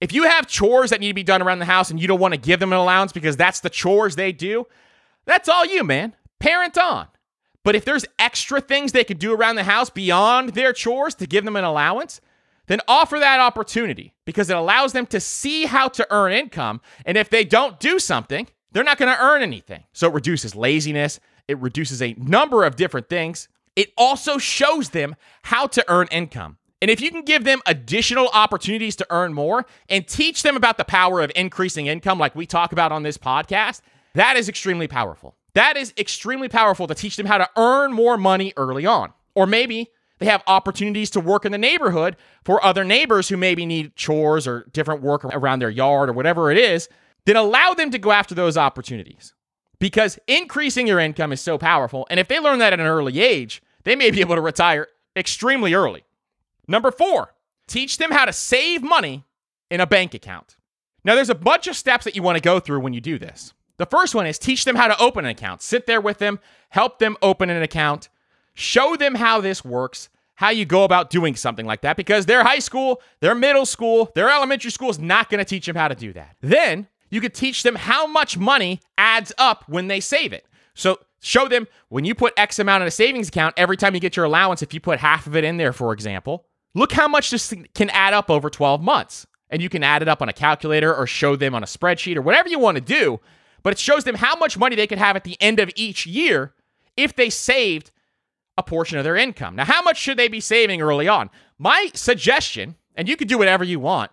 if 0.00 0.12
you 0.12 0.24
have 0.24 0.48
chores 0.48 0.90
that 0.90 0.98
need 0.98 1.08
to 1.08 1.14
be 1.14 1.22
done 1.22 1.42
around 1.42 1.60
the 1.60 1.64
house 1.64 1.92
and 1.92 2.00
you 2.00 2.08
don't 2.08 2.18
want 2.18 2.34
to 2.34 2.40
give 2.40 2.58
them 2.58 2.72
an 2.72 2.78
allowance 2.78 3.12
because 3.12 3.36
that's 3.36 3.60
the 3.60 3.70
chores 3.70 4.16
they 4.16 4.32
do, 4.32 4.66
that's 5.26 5.48
all 5.48 5.64
you, 5.64 5.84
man. 5.84 6.16
Parent 6.40 6.76
on. 6.76 7.06
But 7.62 7.76
if 7.76 7.84
there's 7.84 8.04
extra 8.18 8.60
things 8.60 8.90
they 8.90 9.04
could 9.04 9.20
do 9.20 9.32
around 9.32 9.54
the 9.54 9.62
house 9.62 9.88
beyond 9.88 10.50
their 10.50 10.72
chores 10.72 11.14
to 11.16 11.28
give 11.28 11.44
them 11.44 11.54
an 11.54 11.62
allowance, 11.62 12.20
then 12.66 12.80
offer 12.88 13.20
that 13.20 13.38
opportunity 13.38 14.12
because 14.24 14.50
it 14.50 14.56
allows 14.56 14.92
them 14.92 15.06
to 15.06 15.20
see 15.20 15.66
how 15.66 15.86
to 15.86 16.06
earn 16.10 16.32
income. 16.32 16.80
And 17.06 17.16
if 17.16 17.30
they 17.30 17.44
don't 17.44 17.78
do 17.78 18.00
something, 18.00 18.48
they're 18.72 18.82
not 18.82 18.98
going 18.98 19.14
to 19.14 19.22
earn 19.22 19.42
anything. 19.42 19.84
So 19.92 20.08
it 20.08 20.14
reduces 20.14 20.56
laziness, 20.56 21.20
it 21.50 21.58
reduces 21.58 22.00
a 22.00 22.14
number 22.16 22.64
of 22.64 22.76
different 22.76 23.08
things. 23.08 23.48
It 23.76 23.92
also 23.98 24.38
shows 24.38 24.90
them 24.90 25.16
how 25.42 25.66
to 25.68 25.84
earn 25.88 26.06
income. 26.10 26.58
And 26.80 26.90
if 26.90 27.00
you 27.00 27.10
can 27.10 27.22
give 27.22 27.44
them 27.44 27.60
additional 27.66 28.28
opportunities 28.32 28.96
to 28.96 29.06
earn 29.10 29.34
more 29.34 29.66
and 29.88 30.06
teach 30.06 30.42
them 30.42 30.56
about 30.56 30.78
the 30.78 30.84
power 30.84 31.20
of 31.20 31.30
increasing 31.36 31.86
income, 31.86 32.18
like 32.18 32.34
we 32.34 32.46
talk 32.46 32.72
about 32.72 32.92
on 32.92 33.02
this 33.02 33.18
podcast, 33.18 33.82
that 34.14 34.36
is 34.36 34.48
extremely 34.48 34.88
powerful. 34.88 35.36
That 35.54 35.76
is 35.76 35.92
extremely 35.98 36.48
powerful 36.48 36.86
to 36.86 36.94
teach 36.94 37.16
them 37.16 37.26
how 37.26 37.38
to 37.38 37.50
earn 37.56 37.92
more 37.92 38.16
money 38.16 38.52
early 38.56 38.86
on. 38.86 39.12
Or 39.34 39.46
maybe 39.46 39.90
they 40.20 40.26
have 40.26 40.42
opportunities 40.46 41.10
to 41.10 41.20
work 41.20 41.44
in 41.44 41.52
the 41.52 41.58
neighborhood 41.58 42.16
for 42.44 42.64
other 42.64 42.84
neighbors 42.84 43.28
who 43.28 43.36
maybe 43.36 43.66
need 43.66 43.96
chores 43.96 44.46
or 44.46 44.66
different 44.72 45.02
work 45.02 45.24
around 45.24 45.58
their 45.58 45.70
yard 45.70 46.08
or 46.08 46.12
whatever 46.12 46.50
it 46.50 46.56
is. 46.56 46.88
Then 47.26 47.36
allow 47.36 47.74
them 47.74 47.90
to 47.90 47.98
go 47.98 48.12
after 48.12 48.34
those 48.34 48.56
opportunities 48.56 49.34
because 49.80 50.18
increasing 50.28 50.86
your 50.86 51.00
income 51.00 51.32
is 51.32 51.40
so 51.40 51.58
powerful. 51.58 52.06
And 52.08 52.20
if 52.20 52.28
they 52.28 52.38
learn 52.38 52.60
that 52.60 52.72
at 52.72 52.78
an 52.78 52.86
early 52.86 53.20
age, 53.20 53.60
they 53.82 53.96
may 53.96 54.12
be 54.12 54.20
able 54.20 54.36
to 54.36 54.40
retire 54.40 54.86
extremely 55.16 55.74
early. 55.74 56.04
Number 56.68 56.92
four, 56.92 57.34
teach 57.66 57.98
them 57.98 58.12
how 58.12 58.26
to 58.26 58.32
save 58.32 58.82
money 58.82 59.24
in 59.70 59.80
a 59.80 59.86
bank 59.86 60.14
account. 60.14 60.56
Now, 61.02 61.14
there's 61.14 61.30
a 61.30 61.34
bunch 61.34 61.66
of 61.66 61.76
steps 61.76 62.04
that 62.04 62.14
you 62.14 62.22
want 62.22 62.36
to 62.36 62.42
go 62.42 62.60
through 62.60 62.80
when 62.80 62.92
you 62.92 63.00
do 63.00 63.18
this. 63.18 63.54
The 63.78 63.86
first 63.86 64.14
one 64.14 64.26
is 64.26 64.38
teach 64.38 64.64
them 64.64 64.76
how 64.76 64.88
to 64.88 65.00
open 65.00 65.24
an 65.24 65.30
account. 65.30 65.62
Sit 65.62 65.86
there 65.86 66.00
with 66.00 66.18
them, 66.18 66.38
help 66.68 66.98
them 66.98 67.16
open 67.22 67.48
an 67.48 67.62
account, 67.62 68.10
show 68.52 68.94
them 68.96 69.14
how 69.14 69.40
this 69.40 69.64
works, 69.64 70.10
how 70.34 70.50
you 70.50 70.66
go 70.66 70.84
about 70.84 71.08
doing 71.08 71.34
something 71.34 71.64
like 71.64 71.80
that, 71.80 71.96
because 71.96 72.26
their 72.26 72.44
high 72.44 72.58
school, 72.58 73.00
their 73.20 73.34
middle 73.34 73.64
school, 73.64 74.10
their 74.14 74.28
elementary 74.28 74.70
school 74.70 74.90
is 74.90 74.98
not 74.98 75.30
going 75.30 75.38
to 75.38 75.44
teach 75.46 75.64
them 75.64 75.76
how 75.76 75.88
to 75.88 75.94
do 75.94 76.12
that. 76.12 76.36
Then 76.42 76.88
you 77.10 77.20
could 77.20 77.34
teach 77.34 77.62
them 77.62 77.74
how 77.74 78.06
much 78.06 78.38
money 78.38 78.80
adds 78.96 79.32
up 79.36 79.64
when 79.68 79.88
they 79.88 80.00
save 80.00 80.32
it. 80.32 80.46
So 80.74 80.98
show 81.20 81.48
them 81.48 81.66
when 81.88 82.04
you 82.04 82.14
put 82.14 82.32
X 82.36 82.58
amount 82.58 82.82
in 82.82 82.88
a 82.88 82.92
savings 82.92 83.28
account, 83.28 83.54
every 83.56 83.76
time 83.76 83.94
you 83.94 84.00
get 84.00 84.16
your 84.16 84.24
allowance, 84.24 84.62
if 84.62 84.72
you 84.72 84.80
put 84.80 85.00
half 85.00 85.26
of 85.26 85.36
it 85.36 85.44
in 85.44 85.56
there, 85.56 85.72
for 85.72 85.92
example, 85.92 86.46
look 86.74 86.92
how 86.92 87.08
much 87.08 87.30
this 87.30 87.52
can 87.74 87.90
add 87.90 88.14
up 88.14 88.30
over 88.30 88.48
12 88.48 88.80
months. 88.82 89.26
And 89.52 89.60
you 89.60 89.68
can 89.68 89.82
add 89.82 90.00
it 90.00 90.06
up 90.06 90.22
on 90.22 90.28
a 90.28 90.32
calculator 90.32 90.94
or 90.94 91.08
show 91.08 91.34
them 91.34 91.56
on 91.56 91.64
a 91.64 91.66
spreadsheet 91.66 92.16
or 92.16 92.22
whatever 92.22 92.48
you 92.48 92.60
want 92.60 92.76
to 92.76 92.80
do 92.80 93.18
but 93.62 93.72
it 93.72 93.78
shows 93.78 94.04
them 94.04 94.16
how 94.16 94.36
much 94.36 94.58
money 94.58 94.76
they 94.76 94.86
could 94.86 94.98
have 94.98 95.16
at 95.16 95.24
the 95.24 95.36
end 95.40 95.60
of 95.60 95.70
each 95.74 96.06
year 96.06 96.54
if 96.96 97.14
they 97.14 97.30
saved 97.30 97.90
a 98.56 98.62
portion 98.62 98.98
of 98.98 99.04
their 99.04 99.16
income. 99.16 99.56
Now, 99.56 99.64
how 99.64 99.82
much 99.82 99.98
should 99.98 100.18
they 100.18 100.28
be 100.28 100.40
saving 100.40 100.82
early 100.82 101.08
on? 101.08 101.30
My 101.58 101.90
suggestion, 101.94 102.76
and 102.94 103.08
you 103.08 103.16
can 103.16 103.28
do 103.28 103.38
whatever 103.38 103.64
you 103.64 103.80
want, 103.80 104.10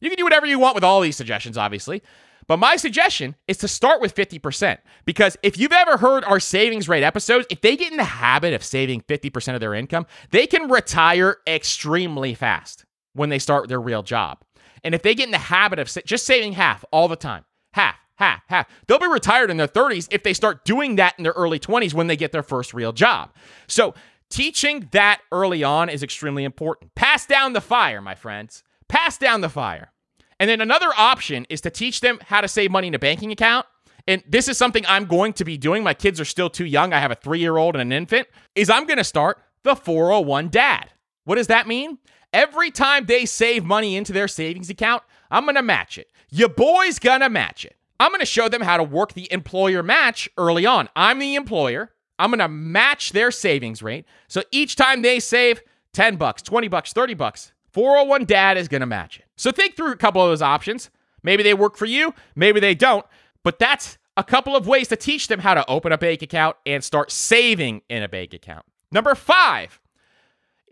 you 0.00 0.10
can 0.10 0.16
do 0.16 0.24
whatever 0.24 0.46
you 0.46 0.58
want 0.58 0.74
with 0.74 0.84
all 0.84 1.00
these 1.00 1.16
suggestions, 1.16 1.56
obviously. 1.56 2.02
But 2.48 2.58
my 2.58 2.76
suggestion 2.76 3.34
is 3.48 3.56
to 3.58 3.68
start 3.68 4.00
with 4.00 4.14
50%. 4.14 4.78
Because 5.04 5.36
if 5.42 5.58
you've 5.58 5.72
ever 5.72 5.96
heard 5.96 6.24
our 6.24 6.38
savings 6.38 6.88
rate 6.88 7.02
episodes, 7.02 7.46
if 7.50 7.60
they 7.60 7.76
get 7.76 7.90
in 7.90 7.96
the 7.96 8.04
habit 8.04 8.54
of 8.54 8.62
saving 8.62 9.02
50% 9.02 9.54
of 9.54 9.60
their 9.60 9.74
income, 9.74 10.06
they 10.30 10.46
can 10.46 10.70
retire 10.70 11.38
extremely 11.46 12.34
fast 12.34 12.84
when 13.14 13.30
they 13.30 13.38
start 13.38 13.68
their 13.68 13.80
real 13.80 14.02
job. 14.02 14.38
And 14.84 14.94
if 14.94 15.02
they 15.02 15.14
get 15.14 15.24
in 15.24 15.32
the 15.32 15.38
habit 15.38 15.78
of 15.78 15.90
just 16.04 16.26
saving 16.26 16.52
half 16.52 16.84
all 16.92 17.08
the 17.08 17.16
time, 17.16 17.44
half, 17.72 17.96
half, 18.16 18.42
half. 18.48 18.68
They'll 18.86 18.98
be 18.98 19.06
retired 19.06 19.50
in 19.50 19.56
their 19.56 19.68
30s 19.68 20.08
if 20.10 20.22
they 20.22 20.32
start 20.32 20.64
doing 20.64 20.96
that 20.96 21.14
in 21.18 21.24
their 21.24 21.32
early 21.32 21.58
20s 21.58 21.94
when 21.94 22.06
they 22.06 22.16
get 22.16 22.32
their 22.32 22.42
first 22.42 22.74
real 22.74 22.92
job. 22.92 23.32
So, 23.66 23.94
teaching 24.30 24.88
that 24.92 25.20
early 25.30 25.62
on 25.62 25.88
is 25.88 26.02
extremely 26.02 26.44
important. 26.44 26.94
Pass 26.94 27.26
down 27.26 27.52
the 27.52 27.60
fire, 27.60 28.00
my 28.00 28.14
friends. 28.14 28.62
Pass 28.88 29.18
down 29.18 29.40
the 29.40 29.48
fire. 29.48 29.92
And 30.38 30.50
then 30.50 30.60
another 30.60 30.90
option 30.96 31.46
is 31.48 31.60
to 31.62 31.70
teach 31.70 32.00
them 32.00 32.18
how 32.26 32.40
to 32.40 32.48
save 32.48 32.70
money 32.70 32.88
in 32.88 32.94
a 32.94 32.98
banking 32.98 33.32
account. 33.32 33.66
And 34.06 34.22
this 34.28 34.48
is 34.48 34.56
something 34.56 34.84
I'm 34.86 35.06
going 35.06 35.32
to 35.34 35.44
be 35.44 35.56
doing. 35.56 35.82
My 35.82 35.94
kids 35.94 36.20
are 36.20 36.24
still 36.24 36.50
too 36.50 36.64
young. 36.64 36.92
I 36.92 37.00
have 37.00 37.10
a 37.10 37.16
three 37.16 37.40
year 37.40 37.56
old 37.56 37.74
and 37.74 37.82
an 37.82 37.92
infant. 37.92 38.28
Is 38.54 38.70
I'm 38.70 38.86
going 38.86 38.98
to 38.98 39.04
start 39.04 39.38
the 39.62 39.74
401 39.74 40.48
dad. 40.48 40.92
What 41.24 41.36
does 41.36 41.48
that 41.48 41.66
mean? 41.66 41.98
Every 42.32 42.70
time 42.70 43.06
they 43.06 43.24
save 43.24 43.64
money 43.64 43.96
into 43.96 44.12
their 44.12 44.28
savings 44.28 44.70
account, 44.70 45.02
I'm 45.30 45.44
going 45.44 45.56
to 45.56 45.62
match 45.62 45.98
it. 45.98 46.08
Your 46.30 46.48
boy's 46.48 46.98
going 46.98 47.20
to 47.20 47.28
match 47.28 47.64
it. 47.64 47.76
I'm 47.98 48.10
going 48.10 48.20
to 48.20 48.26
show 48.26 48.48
them 48.48 48.60
how 48.60 48.76
to 48.76 48.82
work 48.84 49.14
the 49.14 49.30
employer 49.32 49.82
match 49.82 50.28
early 50.36 50.66
on. 50.66 50.88
I'm 50.94 51.18
the 51.18 51.34
employer. 51.34 51.92
I'm 52.18 52.30
going 52.30 52.40
to 52.40 52.48
match 52.48 53.12
their 53.12 53.30
savings 53.30 53.82
rate. 53.82 54.04
So 54.28 54.42
each 54.50 54.76
time 54.76 55.02
they 55.02 55.18
save 55.18 55.62
10 55.94 56.16
bucks, 56.16 56.42
20 56.42 56.68
bucks, 56.68 56.92
30 56.92 57.14
bucks, 57.14 57.52
401 57.76 58.24
dad 58.24 58.56
is 58.56 58.68
going 58.68 58.80
to 58.80 58.86
match 58.86 59.18
it. 59.18 59.26
So 59.36 59.52
think 59.52 59.76
through 59.76 59.92
a 59.92 59.96
couple 59.96 60.22
of 60.22 60.30
those 60.30 60.40
options. 60.40 60.88
Maybe 61.22 61.42
they 61.42 61.52
work 61.52 61.76
for 61.76 61.84
you, 61.84 62.14
maybe 62.34 62.58
they 62.58 62.74
don't, 62.74 63.04
but 63.42 63.58
that's 63.58 63.98
a 64.16 64.24
couple 64.24 64.56
of 64.56 64.66
ways 64.66 64.88
to 64.88 64.96
teach 64.96 65.28
them 65.28 65.40
how 65.40 65.52
to 65.52 65.68
open 65.68 65.92
a 65.92 65.98
bank 65.98 66.22
account 66.22 66.56
and 66.64 66.82
start 66.82 67.12
saving 67.12 67.82
in 67.90 68.02
a 68.02 68.08
bank 68.08 68.32
account. 68.32 68.64
Number 68.90 69.14
5. 69.14 69.78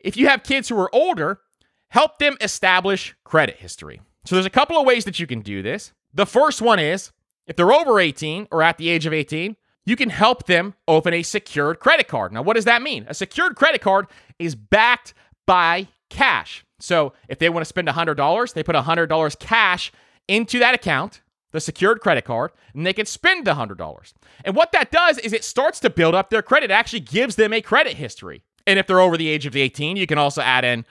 If 0.02 0.16
you 0.16 0.28
have 0.28 0.44
kids 0.44 0.70
who 0.70 0.78
are 0.78 0.88
older, 0.94 1.40
help 1.88 2.18
them 2.18 2.38
establish 2.40 3.14
credit 3.23 3.56
history. 3.56 4.00
So 4.25 4.34
there's 4.34 4.46
a 4.46 4.50
couple 4.50 4.78
of 4.78 4.87
ways 4.87 5.04
that 5.04 5.20
you 5.20 5.26
can 5.26 5.40
do 5.42 5.61
this. 5.61 5.92
The 6.14 6.25
first 6.25 6.62
one 6.62 6.78
is 6.78 7.12
if 7.46 7.56
they're 7.56 7.70
over 7.70 8.00
18 8.00 8.49
or 8.50 8.62
at 8.62 8.78
the 8.78 8.88
age 8.88 9.04
of 9.04 9.12
18, 9.12 9.56
you 9.84 9.94
can 9.94 10.08
help 10.08 10.46
them 10.46 10.73
open 10.88 11.12
a 11.12 11.23
secured 11.23 11.80
credit 11.80 12.08
card. 12.08 12.32
Now, 12.32 12.40
what 12.40 12.54
does 12.54 12.64
that 12.64 12.80
mean? 12.80 13.04
A 13.08 13.14
secured 13.14 13.56
credit 13.56 13.82
card 13.82 14.06
is 14.38 14.54
backed 14.54 15.12
by 15.44 15.88
cash. 16.14 16.64
So 16.80 17.12
if 17.28 17.38
they 17.38 17.49
want 17.49 17.62
to 17.62 17.68
spend 17.68 17.88
$100, 17.88 18.54
they 18.54 18.62
put 18.62 18.76
$100 18.76 19.38
cash 19.38 19.92
into 20.28 20.59
that 20.59 20.75
account, 20.75 21.21
the 21.52 21.61
secured 21.61 22.00
credit 22.00 22.25
card, 22.25 22.52
and 22.75 22.87
they 22.87 22.92
can 22.92 23.06
spend 23.06 23.47
the 23.47 23.54
$100. 23.54 24.12
And 24.44 24.56
what 24.56 24.73
that 24.73 24.90
does 24.90 25.18
is 25.18 25.33
it 25.33 25.44
starts 25.44 25.80
to 25.80 25.90
build 25.90 26.14
up 26.14 26.30
their 26.30 26.42
credit. 26.42 26.71
It 26.71 26.75
actually 26.75 27.00
gives 27.00 27.37
them 27.37 27.52
a 27.52 27.61
credit 27.61 27.94
history. 27.94 28.42
And 28.66 28.78
if 28.78 28.87
they're 28.87 29.00
over 29.00 29.16
the 29.16 29.28
age 29.28 29.47
of 29.47 29.56
18, 29.56 29.97
you 29.97 30.06
can 30.06 30.18
also 30.18 30.40
add 30.40 30.64
in 30.64 30.87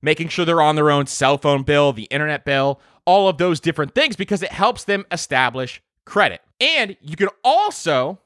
making 0.00 0.28
sure 0.28 0.44
they're 0.44 0.62
on 0.62 0.76
their 0.76 0.90
own 0.90 1.06
cell 1.06 1.38
phone 1.38 1.62
bill, 1.62 1.92
the 1.92 2.04
internet 2.04 2.44
bill, 2.44 2.80
all 3.04 3.28
of 3.28 3.38
those 3.38 3.60
different 3.60 3.94
things 3.94 4.16
because 4.16 4.42
it 4.42 4.52
helps 4.52 4.84
them 4.84 5.04
establish 5.10 5.82
credit. 6.04 6.40
And 6.60 6.96
you 7.00 7.16
can 7.16 7.28
also 7.44 8.18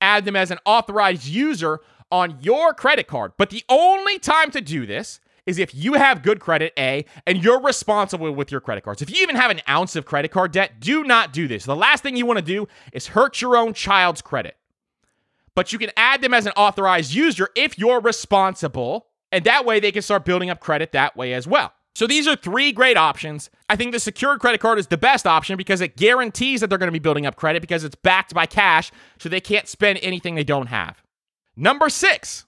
add 0.00 0.24
them 0.24 0.36
as 0.36 0.50
an 0.50 0.58
authorized 0.64 1.26
user 1.26 1.80
on 2.10 2.38
your 2.40 2.74
credit 2.74 3.06
card. 3.06 3.32
But 3.36 3.50
the 3.50 3.64
only 3.68 4.18
time 4.18 4.50
to 4.52 4.60
do 4.60 4.86
this 4.86 5.20
is 5.50 5.58
if 5.58 5.74
you 5.74 5.94
have 5.94 6.22
good 6.22 6.40
credit, 6.40 6.72
A, 6.78 7.04
and 7.26 7.44
you're 7.44 7.60
responsible 7.60 8.32
with 8.32 8.50
your 8.50 8.60
credit 8.60 8.84
cards. 8.84 9.02
If 9.02 9.10
you 9.10 9.22
even 9.22 9.36
have 9.36 9.50
an 9.50 9.60
ounce 9.68 9.96
of 9.96 10.06
credit 10.06 10.30
card 10.30 10.52
debt, 10.52 10.80
do 10.80 11.04
not 11.04 11.32
do 11.32 11.46
this. 11.46 11.64
The 11.64 11.76
last 11.76 12.02
thing 12.02 12.16
you 12.16 12.24
want 12.24 12.38
to 12.38 12.44
do 12.44 12.68
is 12.92 13.08
hurt 13.08 13.40
your 13.42 13.56
own 13.56 13.74
child's 13.74 14.22
credit. 14.22 14.56
But 15.54 15.72
you 15.72 15.78
can 15.78 15.90
add 15.96 16.22
them 16.22 16.32
as 16.32 16.46
an 16.46 16.52
authorized 16.56 17.12
user 17.12 17.48
if 17.54 17.78
you're 17.78 18.00
responsible, 18.00 19.08
and 19.30 19.44
that 19.44 19.66
way 19.66 19.80
they 19.80 19.92
can 19.92 20.02
start 20.02 20.24
building 20.24 20.48
up 20.48 20.60
credit 20.60 20.92
that 20.92 21.16
way 21.16 21.34
as 21.34 21.46
well. 21.46 21.72
So 21.94 22.06
these 22.06 22.28
are 22.28 22.36
three 22.36 22.72
great 22.72 22.96
options. 22.96 23.50
I 23.68 23.76
think 23.76 23.92
the 23.92 23.98
secured 23.98 24.40
credit 24.40 24.60
card 24.60 24.78
is 24.78 24.86
the 24.86 24.96
best 24.96 25.26
option 25.26 25.56
because 25.56 25.80
it 25.80 25.96
guarantees 25.96 26.60
that 26.60 26.68
they're 26.68 26.78
going 26.78 26.88
to 26.88 26.92
be 26.92 26.98
building 27.00 27.26
up 27.26 27.36
credit 27.36 27.60
because 27.60 27.84
it's 27.84 27.96
backed 27.96 28.32
by 28.32 28.46
cash, 28.46 28.92
so 29.18 29.28
they 29.28 29.40
can't 29.40 29.68
spend 29.68 29.98
anything 30.00 30.34
they 30.34 30.44
don't 30.44 30.68
have. 30.68 31.02
Number 31.56 31.90
six, 31.90 32.46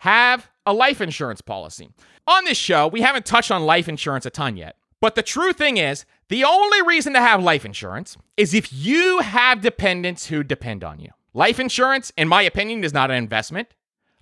have 0.00 0.50
a 0.64 0.72
life 0.72 1.00
insurance 1.00 1.42
policy. 1.42 1.90
On 2.26 2.44
this 2.44 2.56
show, 2.56 2.88
we 2.88 3.02
haven't 3.02 3.26
touched 3.26 3.50
on 3.50 3.66
life 3.66 3.86
insurance 3.86 4.24
a 4.24 4.30
ton 4.30 4.56
yet. 4.56 4.76
But 4.98 5.14
the 5.14 5.22
true 5.22 5.52
thing 5.52 5.76
is, 5.76 6.06
the 6.28 6.42
only 6.42 6.80
reason 6.82 7.12
to 7.12 7.20
have 7.20 7.42
life 7.42 7.66
insurance 7.66 8.16
is 8.36 8.54
if 8.54 8.72
you 8.72 9.18
have 9.18 9.60
dependents 9.60 10.26
who 10.26 10.42
depend 10.42 10.84
on 10.84 11.00
you. 11.00 11.10
Life 11.34 11.60
insurance, 11.60 12.12
in 12.16 12.28
my 12.28 12.40
opinion, 12.40 12.82
is 12.82 12.94
not 12.94 13.10
an 13.10 13.18
investment. 13.18 13.68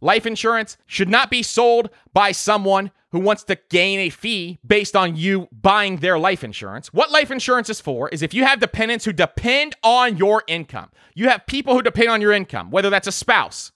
Life 0.00 0.26
insurance 0.26 0.78
should 0.86 1.08
not 1.08 1.30
be 1.30 1.44
sold 1.44 1.90
by 2.12 2.32
someone 2.32 2.90
who 3.12 3.20
wants 3.20 3.44
to 3.44 3.58
gain 3.70 4.00
a 4.00 4.10
fee 4.10 4.58
based 4.66 4.96
on 4.96 5.14
you 5.14 5.48
buying 5.52 5.98
their 5.98 6.18
life 6.18 6.42
insurance. 6.42 6.92
What 6.92 7.12
life 7.12 7.30
insurance 7.30 7.70
is 7.70 7.80
for 7.80 8.08
is 8.08 8.22
if 8.22 8.34
you 8.34 8.44
have 8.44 8.58
dependents 8.58 9.04
who 9.04 9.12
depend 9.12 9.76
on 9.84 10.16
your 10.16 10.42
income. 10.48 10.90
You 11.14 11.28
have 11.28 11.46
people 11.46 11.74
who 11.74 11.82
depend 11.82 12.08
on 12.08 12.20
your 12.20 12.32
income, 12.32 12.72
whether 12.72 12.90
that's 12.90 13.06
a 13.06 13.12
spouse, 13.12 13.70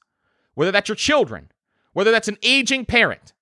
whether 0.55 0.73
that's 0.73 0.89
your 0.89 0.97
children, 0.97 1.49
whether 1.93 2.11
that's 2.11 2.29
an 2.29 2.39
aging 2.43 2.85
parent. 2.85 3.33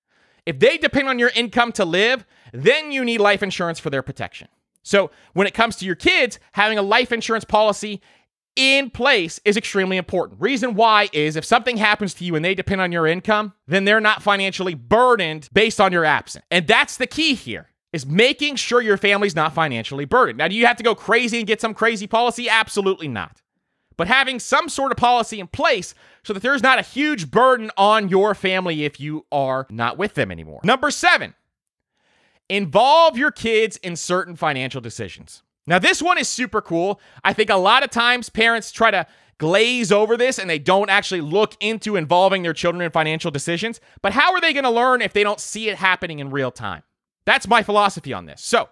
If 0.45 0.59
they 0.59 0.77
depend 0.77 1.07
on 1.07 1.19
your 1.19 1.31
income 1.35 1.71
to 1.73 1.85
live, 1.85 2.25
then 2.51 2.91
you 2.91 3.05
need 3.05 3.19
life 3.19 3.43
insurance 3.43 3.79
for 3.79 3.89
their 3.89 4.01
protection. 4.01 4.47
So, 4.83 5.11
when 5.33 5.45
it 5.45 5.53
comes 5.53 5.75
to 5.77 5.85
your 5.85 5.95
kids, 5.95 6.39
having 6.53 6.79
a 6.79 6.81
life 6.81 7.11
insurance 7.11 7.45
policy 7.45 8.01
in 8.55 8.89
place 8.89 9.39
is 9.45 9.55
extremely 9.55 9.97
important. 9.97 10.41
Reason 10.41 10.73
why 10.73 11.09
is 11.13 11.35
if 11.35 11.45
something 11.45 11.77
happens 11.77 12.13
to 12.15 12.25
you 12.25 12.35
and 12.35 12.43
they 12.43 12.55
depend 12.55 12.81
on 12.81 12.91
your 12.91 13.07
income, 13.07 13.53
then 13.67 13.85
they're 13.85 14.01
not 14.01 14.21
financially 14.21 14.73
burdened 14.73 15.49
based 15.53 15.79
on 15.79 15.91
your 15.91 16.03
absence. 16.03 16.43
And 16.51 16.67
that's 16.67 16.97
the 16.97 17.07
key 17.07 17.35
here 17.35 17.69
is 17.93 18.05
making 18.05 18.55
sure 18.55 18.81
your 18.81 18.97
family's 18.97 19.35
not 19.35 19.53
financially 19.53 20.05
burdened. 20.05 20.37
Now, 20.37 20.47
do 20.47 20.55
you 20.55 20.65
have 20.65 20.77
to 20.77 20.83
go 20.83 20.95
crazy 20.95 21.39
and 21.39 21.47
get 21.47 21.61
some 21.61 21.73
crazy 21.73 22.07
policy? 22.07 22.49
Absolutely 22.49 23.07
not. 23.07 23.40
But 23.97 24.07
having 24.07 24.39
some 24.39 24.69
sort 24.69 24.91
of 24.91 24.97
policy 24.97 25.39
in 25.39 25.47
place 25.47 25.93
so 26.23 26.33
that 26.33 26.41
there's 26.41 26.63
not 26.63 26.79
a 26.79 26.83
huge 26.83 27.29
burden 27.29 27.71
on 27.77 28.09
your 28.09 28.33
family 28.33 28.83
if 28.85 28.99
you 28.99 29.25
are 29.31 29.67
not 29.69 29.97
with 29.97 30.13
them 30.15 30.31
anymore. 30.31 30.61
Number 30.63 30.91
seven, 30.91 31.35
involve 32.49 33.17
your 33.17 33.31
kids 33.31 33.77
in 33.77 33.95
certain 33.95 34.35
financial 34.35 34.81
decisions. 34.81 35.43
Now, 35.67 35.79
this 35.79 36.01
one 36.01 36.17
is 36.17 36.27
super 36.27 36.61
cool. 36.61 36.99
I 37.23 37.33
think 37.33 37.49
a 37.49 37.55
lot 37.55 37.83
of 37.83 37.91
times 37.91 38.29
parents 38.29 38.71
try 38.71 38.91
to 38.91 39.05
glaze 39.37 39.91
over 39.91 40.17
this 40.17 40.37
and 40.37 40.49
they 40.49 40.59
don't 40.59 40.89
actually 40.89 41.21
look 41.21 41.55
into 41.59 41.95
involving 41.95 42.43
their 42.43 42.53
children 42.53 42.81
in 42.81 42.91
financial 42.91 43.31
decisions. 43.31 43.79
But 44.01 44.13
how 44.13 44.33
are 44.33 44.41
they 44.41 44.53
going 44.53 44.65
to 44.65 44.69
learn 44.69 45.01
if 45.01 45.13
they 45.13 45.23
don't 45.23 45.39
see 45.39 45.69
it 45.69 45.77
happening 45.77 46.19
in 46.19 46.29
real 46.29 46.51
time? 46.51 46.83
That's 47.25 47.47
my 47.47 47.63
philosophy 47.63 48.13
on 48.13 48.25
this. 48.25 48.41
So, 48.41 48.69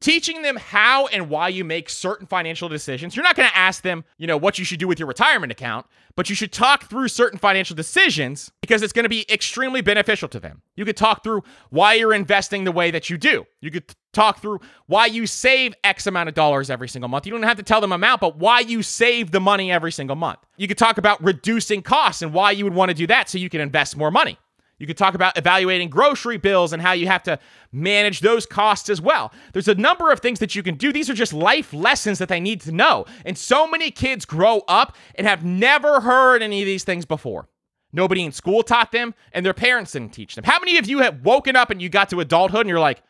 teaching 0.00 0.42
them 0.42 0.56
how 0.56 1.06
and 1.06 1.28
why 1.28 1.48
you 1.48 1.64
make 1.64 1.88
certain 1.88 2.26
financial 2.26 2.68
decisions. 2.68 3.16
You're 3.16 3.22
not 3.22 3.36
going 3.36 3.48
to 3.48 3.56
ask 3.56 3.82
them, 3.82 4.04
you 4.18 4.26
know, 4.26 4.36
what 4.36 4.58
you 4.58 4.64
should 4.64 4.78
do 4.78 4.86
with 4.86 4.98
your 4.98 5.08
retirement 5.08 5.50
account, 5.50 5.86
but 6.16 6.28
you 6.28 6.34
should 6.34 6.52
talk 6.52 6.88
through 6.88 7.08
certain 7.08 7.38
financial 7.38 7.74
decisions 7.74 8.50
because 8.60 8.82
it's 8.82 8.92
going 8.92 9.04
to 9.04 9.08
be 9.08 9.24
extremely 9.30 9.80
beneficial 9.80 10.28
to 10.28 10.40
them. 10.40 10.62
You 10.76 10.84
could 10.84 10.96
talk 10.96 11.22
through 11.22 11.42
why 11.70 11.94
you're 11.94 12.14
investing 12.14 12.64
the 12.64 12.72
way 12.72 12.90
that 12.90 13.08
you 13.08 13.16
do. 13.16 13.46
You 13.60 13.70
could 13.70 13.94
talk 14.12 14.40
through 14.40 14.60
why 14.86 15.06
you 15.06 15.26
save 15.26 15.74
X 15.84 16.06
amount 16.06 16.28
of 16.28 16.34
dollars 16.34 16.70
every 16.70 16.88
single 16.88 17.08
month. 17.08 17.26
You 17.26 17.32
don't 17.32 17.42
have 17.42 17.58
to 17.58 17.62
tell 17.62 17.80
them 17.80 17.92
amount, 17.92 18.20
but 18.20 18.36
why 18.36 18.60
you 18.60 18.82
save 18.82 19.30
the 19.30 19.40
money 19.40 19.72
every 19.72 19.92
single 19.92 20.16
month. 20.16 20.40
You 20.56 20.68
could 20.68 20.78
talk 20.78 20.98
about 20.98 21.22
reducing 21.22 21.82
costs 21.82 22.22
and 22.22 22.32
why 22.32 22.50
you 22.50 22.64
would 22.64 22.74
want 22.74 22.90
to 22.90 22.94
do 22.94 23.06
that 23.08 23.28
so 23.28 23.38
you 23.38 23.50
can 23.50 23.60
invest 23.60 23.96
more 23.96 24.10
money. 24.10 24.38
You 24.78 24.86
could 24.86 24.98
talk 24.98 25.14
about 25.14 25.38
evaluating 25.38 25.88
grocery 25.88 26.36
bills 26.36 26.72
and 26.72 26.82
how 26.82 26.92
you 26.92 27.06
have 27.06 27.22
to 27.22 27.38
manage 27.72 28.20
those 28.20 28.44
costs 28.44 28.90
as 28.90 29.00
well. 29.00 29.32
There's 29.52 29.68
a 29.68 29.74
number 29.74 30.10
of 30.10 30.20
things 30.20 30.38
that 30.40 30.54
you 30.54 30.62
can 30.62 30.74
do. 30.74 30.92
These 30.92 31.08
are 31.08 31.14
just 31.14 31.32
life 31.32 31.72
lessons 31.72 32.18
that 32.18 32.28
they 32.28 32.40
need 32.40 32.60
to 32.62 32.72
know. 32.72 33.06
And 33.24 33.38
so 33.38 33.66
many 33.66 33.90
kids 33.90 34.26
grow 34.26 34.62
up 34.68 34.94
and 35.14 35.26
have 35.26 35.44
never 35.44 36.00
heard 36.00 36.42
any 36.42 36.60
of 36.60 36.66
these 36.66 36.84
things 36.84 37.06
before. 37.06 37.48
Nobody 37.92 38.24
in 38.24 38.32
school 38.32 38.62
taught 38.62 38.92
them, 38.92 39.14
and 39.32 39.46
their 39.46 39.54
parents 39.54 39.92
didn't 39.92 40.12
teach 40.12 40.34
them. 40.34 40.44
How 40.44 40.58
many 40.58 40.76
of 40.76 40.86
you 40.86 40.98
have 40.98 41.24
woken 41.24 41.56
up 41.56 41.70
and 41.70 41.80
you 41.80 41.88
got 41.88 42.10
to 42.10 42.20
adulthood 42.20 42.60
and 42.60 42.68
you're 42.68 42.78
like, 42.78 43.02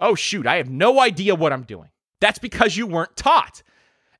oh, 0.00 0.16
shoot, 0.16 0.46
I 0.46 0.56
have 0.56 0.70
no 0.70 0.98
idea 1.00 1.36
what 1.36 1.52
I'm 1.52 1.62
doing? 1.62 1.90
That's 2.20 2.40
because 2.40 2.76
you 2.76 2.86
weren't 2.86 3.16
taught. 3.16 3.62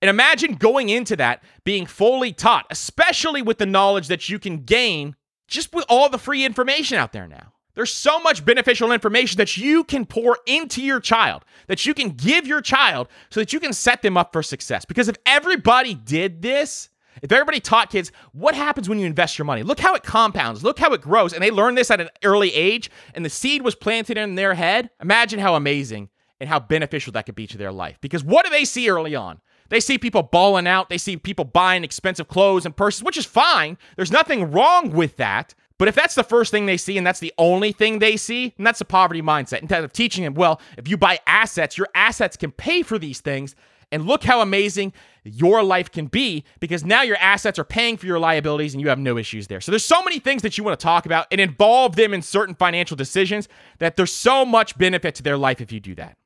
And 0.01 0.09
imagine 0.09 0.55
going 0.55 0.89
into 0.89 1.17
that 1.17 1.43
being 1.65 1.87
fully 1.87 2.33
taught, 2.33 2.67
especially 2.71 3.43
with 3.43 3.59
the 3.59 3.67
knowledge 3.67 4.09
that 4.09 4.29
you 4.29 4.39
can 4.39 4.59
gain 4.59 5.17
just 5.53 5.73
with 5.73 5.85
all 5.89 6.09
the 6.09 6.19
free 6.19 6.45
information 6.45 6.99
out 6.99 7.13
there 7.13 7.29
now. 7.29 7.53
There's 7.75 7.93
so 7.93 8.21
much 8.21 8.45
beneficial 8.45 8.93
information 8.93 9.39
that 9.39 9.57
you 9.57 9.85
can 9.85 10.05
pour 10.05 10.39
into 10.47 10.83
your 10.83 11.01
child, 11.01 11.45
that 11.69 11.87
you 11.87 11.95
can 11.95 12.11
give 12.11 12.47
your 12.47 12.61
child 12.61 13.09
so 13.31 13.41
that 13.41 13.53
you 13.53 13.61
can 13.61 13.73
set 13.73 14.03
them 14.03 14.17
up 14.17 14.33
for 14.33 14.43
success. 14.43 14.85
Because 14.85 15.09
if 15.09 15.17
everybody 15.25 15.95
did 15.95 16.43
this, 16.43 16.91
if 17.23 17.33
everybody 17.33 17.61
taught 17.61 17.91
kids 17.91 18.13
what 18.33 18.55
happens 18.55 18.89
when 18.89 18.99
you 18.99 19.07
invest 19.07 19.39
your 19.39 19.47
money, 19.47 19.63
look 19.63 19.81
how 19.81 19.95
it 19.95 20.03
compounds, 20.03 20.63
look 20.63 20.79
how 20.79 20.93
it 20.93 21.01
grows, 21.01 21.33
and 21.33 21.43
they 21.43 21.51
learn 21.51 21.75
this 21.75 21.91
at 21.91 22.01
an 22.01 22.11
early 22.25 22.53
age, 22.53 22.91
and 23.15 23.25
the 23.25 23.31
seed 23.31 23.63
was 23.63 23.75
planted 23.75 24.19
in 24.19 24.35
their 24.35 24.55
head, 24.55 24.91
imagine 25.01 25.39
how 25.39 25.55
amazing 25.55 26.11
and 26.41 26.49
how 26.49 26.59
beneficial 26.59 27.13
that 27.13 27.25
could 27.25 27.35
be 27.35 27.47
to 27.47 27.59
their 27.59 27.73
life. 27.73 27.99
Because 28.01 28.25
what 28.25 28.45
do 28.45 28.51
they 28.51 28.65
see 28.65 28.91
early 28.91 29.15
on? 29.15 29.41
They 29.73 29.81
see 29.81 29.97
people 29.97 30.23
balling 30.23 30.67
out. 30.67 30.91
They 30.91 30.99
see 30.99 31.17
people 31.17 31.47
buying 31.47 31.83
expensive 31.83 32.29
clothes 32.29 32.67
and 32.67 32.77
purses, 32.77 33.03
which 33.03 33.17
is 33.17 33.25
fine. 33.25 33.79
There's 33.97 34.13
nothing 34.13 34.51
wrong 34.51 34.91
with 34.91 35.17
that. 35.17 35.55
But 35.79 35.89
if 35.89 35.95
that's 35.95 36.15
the 36.15 36.23
first 36.23 36.51
thing 36.51 36.67
they 36.67 36.77
see 36.77 36.99
and 36.99 37.07
that's 37.07 37.21
the 37.21 37.33
only 37.39 37.73
thing 37.73 37.99
they 37.99 38.19
see, 38.19 38.53
and 38.59 38.67
that's 38.67 38.83
a 38.83 38.85
poverty 38.85 39.23
mindset. 39.23 39.63
Instead 39.63 39.83
of 39.83 39.91
teaching 39.91 40.25
them, 40.25 40.35
well, 40.35 40.61
if 40.77 40.89
you 40.89 40.99
buy 40.99 41.21
assets, 41.27 41.79
your 41.79 41.89
assets 41.95 42.37
can 42.37 42.53
pay 42.53 42.83
for 42.83 42.99
these 42.99 43.21
things. 43.21 43.57
And 43.91 44.05
look 44.05 44.25
how 44.25 44.43
amazing 44.43 44.93
your 45.25 45.63
life 45.63 45.91
can 45.91 46.05
be 46.05 46.45
because 46.61 46.85
now 46.85 47.01
your 47.01 47.17
assets 47.17 47.59
are 47.59 47.65
paying 47.65 47.97
for 47.97 48.05
your 48.05 48.19
liabilities 48.19 48.75
and 48.75 48.81
you 48.83 48.91
have 48.91 48.99
no 48.99 49.17
issues 49.17 49.47
there. 49.47 49.63
So 49.63 49.73
there's 49.73 49.87
so 49.87 50.03
many 50.03 50.19
things 50.19 50.43
that 50.43 50.59
you 50.59 50.65
want 50.65 50.79
to 50.79 50.85
talk 50.85 51.07
about 51.07 51.29
and 51.31 51.41
involve 51.41 51.97
them 51.97 52.13
in 52.13 52.21
certain 52.21 52.55
financial 52.55 52.97
decisions 52.97 53.49
that 53.79 53.97
there's 53.97 54.13
so 54.13 54.45
much 54.45 54.77
benefit 54.77 55.15
to 55.15 55.23
their 55.23 55.39
life 55.39 55.63
if 55.63 55.73
you 55.73 55.81
do 55.81 55.95
that. 55.95 56.19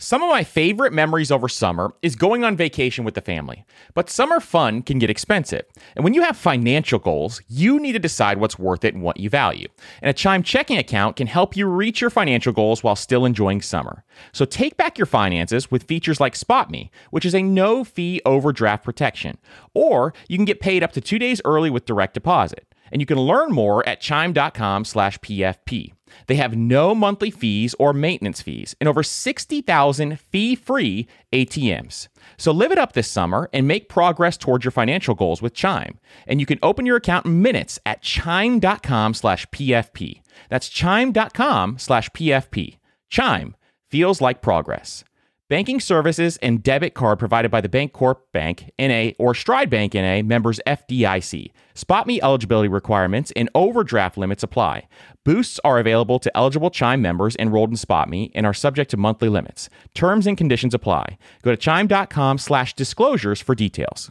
Some 0.00 0.22
of 0.22 0.28
my 0.28 0.44
favorite 0.44 0.92
memories 0.92 1.32
over 1.32 1.48
summer 1.48 1.92
is 2.02 2.14
going 2.14 2.44
on 2.44 2.56
vacation 2.56 3.04
with 3.04 3.14
the 3.14 3.20
family. 3.20 3.64
But 3.94 4.08
summer 4.08 4.38
fun 4.38 4.82
can 4.82 5.00
get 5.00 5.10
expensive. 5.10 5.64
And 5.96 6.04
when 6.04 6.14
you 6.14 6.22
have 6.22 6.36
financial 6.36 7.00
goals, 7.00 7.42
you 7.48 7.80
need 7.80 7.94
to 7.94 7.98
decide 7.98 8.38
what's 8.38 8.60
worth 8.60 8.84
it 8.84 8.94
and 8.94 9.02
what 9.02 9.18
you 9.18 9.28
value. 9.28 9.66
And 10.00 10.08
a 10.08 10.12
Chime 10.12 10.44
checking 10.44 10.78
account 10.78 11.16
can 11.16 11.26
help 11.26 11.56
you 11.56 11.66
reach 11.66 12.00
your 12.00 12.10
financial 12.10 12.52
goals 12.52 12.84
while 12.84 12.94
still 12.94 13.24
enjoying 13.24 13.60
summer. 13.60 14.04
So 14.30 14.44
take 14.44 14.76
back 14.76 14.98
your 14.98 15.06
finances 15.06 15.68
with 15.68 15.82
features 15.82 16.20
like 16.20 16.34
SpotMe, 16.34 16.90
which 17.10 17.26
is 17.26 17.34
a 17.34 17.42
no 17.42 17.82
fee 17.82 18.22
overdraft 18.24 18.84
protection. 18.84 19.36
Or 19.74 20.14
you 20.28 20.38
can 20.38 20.44
get 20.44 20.60
paid 20.60 20.84
up 20.84 20.92
to 20.92 21.00
two 21.00 21.18
days 21.18 21.42
early 21.44 21.70
with 21.70 21.86
direct 21.86 22.14
deposit. 22.14 22.72
And 22.92 23.00
you 23.00 23.06
can 23.06 23.18
learn 23.18 23.52
more 23.52 23.86
at 23.88 24.00
chime.com 24.00 24.84
slash 24.84 25.18
PFP. 25.18 25.92
They 26.26 26.36
have 26.36 26.56
no 26.56 26.94
monthly 26.94 27.30
fees 27.30 27.74
or 27.78 27.92
maintenance 27.92 28.40
fees 28.42 28.74
and 28.80 28.88
over 28.88 29.02
60,000 29.02 30.20
fee 30.20 30.54
free 30.54 31.06
ATMs. 31.32 32.08
So 32.36 32.52
live 32.52 32.72
it 32.72 32.78
up 32.78 32.92
this 32.92 33.10
summer 33.10 33.48
and 33.52 33.68
make 33.68 33.88
progress 33.88 34.36
towards 34.36 34.64
your 34.64 34.72
financial 34.72 35.14
goals 35.14 35.42
with 35.42 35.54
Chime. 35.54 35.98
And 36.26 36.40
you 36.40 36.46
can 36.46 36.58
open 36.62 36.86
your 36.86 36.96
account 36.96 37.26
in 37.26 37.42
minutes 37.42 37.78
at 37.84 38.02
chime.com 38.02 39.14
slash 39.14 39.46
PFP. 39.46 40.22
That's 40.48 40.68
chime.com 40.68 41.78
slash 41.78 42.10
PFP. 42.10 42.78
Chime 43.08 43.56
feels 43.90 44.20
like 44.20 44.42
progress. 44.42 45.04
Banking 45.50 45.80
services 45.80 46.36
and 46.42 46.62
debit 46.62 46.92
card 46.92 47.18
provided 47.18 47.50
by 47.50 47.62
the 47.62 47.70
Bancorp 47.70 48.16
Bank 48.34 48.70
NA 48.78 49.12
or 49.18 49.34
Stride 49.34 49.70
Bank 49.70 49.94
NA 49.94 50.20
members 50.20 50.60
FDIC. 50.66 51.52
SpotMe 51.74 52.18
eligibility 52.22 52.68
requirements 52.68 53.32
and 53.34 53.48
overdraft 53.54 54.18
limits 54.18 54.42
apply. 54.42 54.86
Boosts 55.24 55.58
are 55.64 55.78
available 55.78 56.18
to 56.18 56.36
eligible 56.36 56.68
Chime 56.68 57.00
members 57.00 57.34
enrolled 57.36 57.70
in 57.70 57.76
SpotMe 57.76 58.30
and 58.34 58.44
are 58.44 58.52
subject 58.52 58.90
to 58.90 58.98
monthly 58.98 59.30
limits. 59.30 59.70
Terms 59.94 60.26
and 60.26 60.36
conditions 60.36 60.74
apply. 60.74 61.16
Go 61.40 61.50
to 61.52 61.56
chime.com/disclosures 61.56 63.40
for 63.40 63.54
details. 63.54 64.10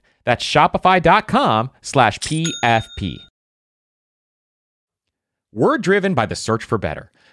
That's 0.25 0.45
shopify.com 0.45 1.71
slash 1.81 2.19
PFP. 2.19 3.17
We're 5.53 5.77
driven 5.77 6.13
by 6.13 6.25
the 6.27 6.35
search 6.35 6.63
for 6.63 6.77
better. 6.77 7.11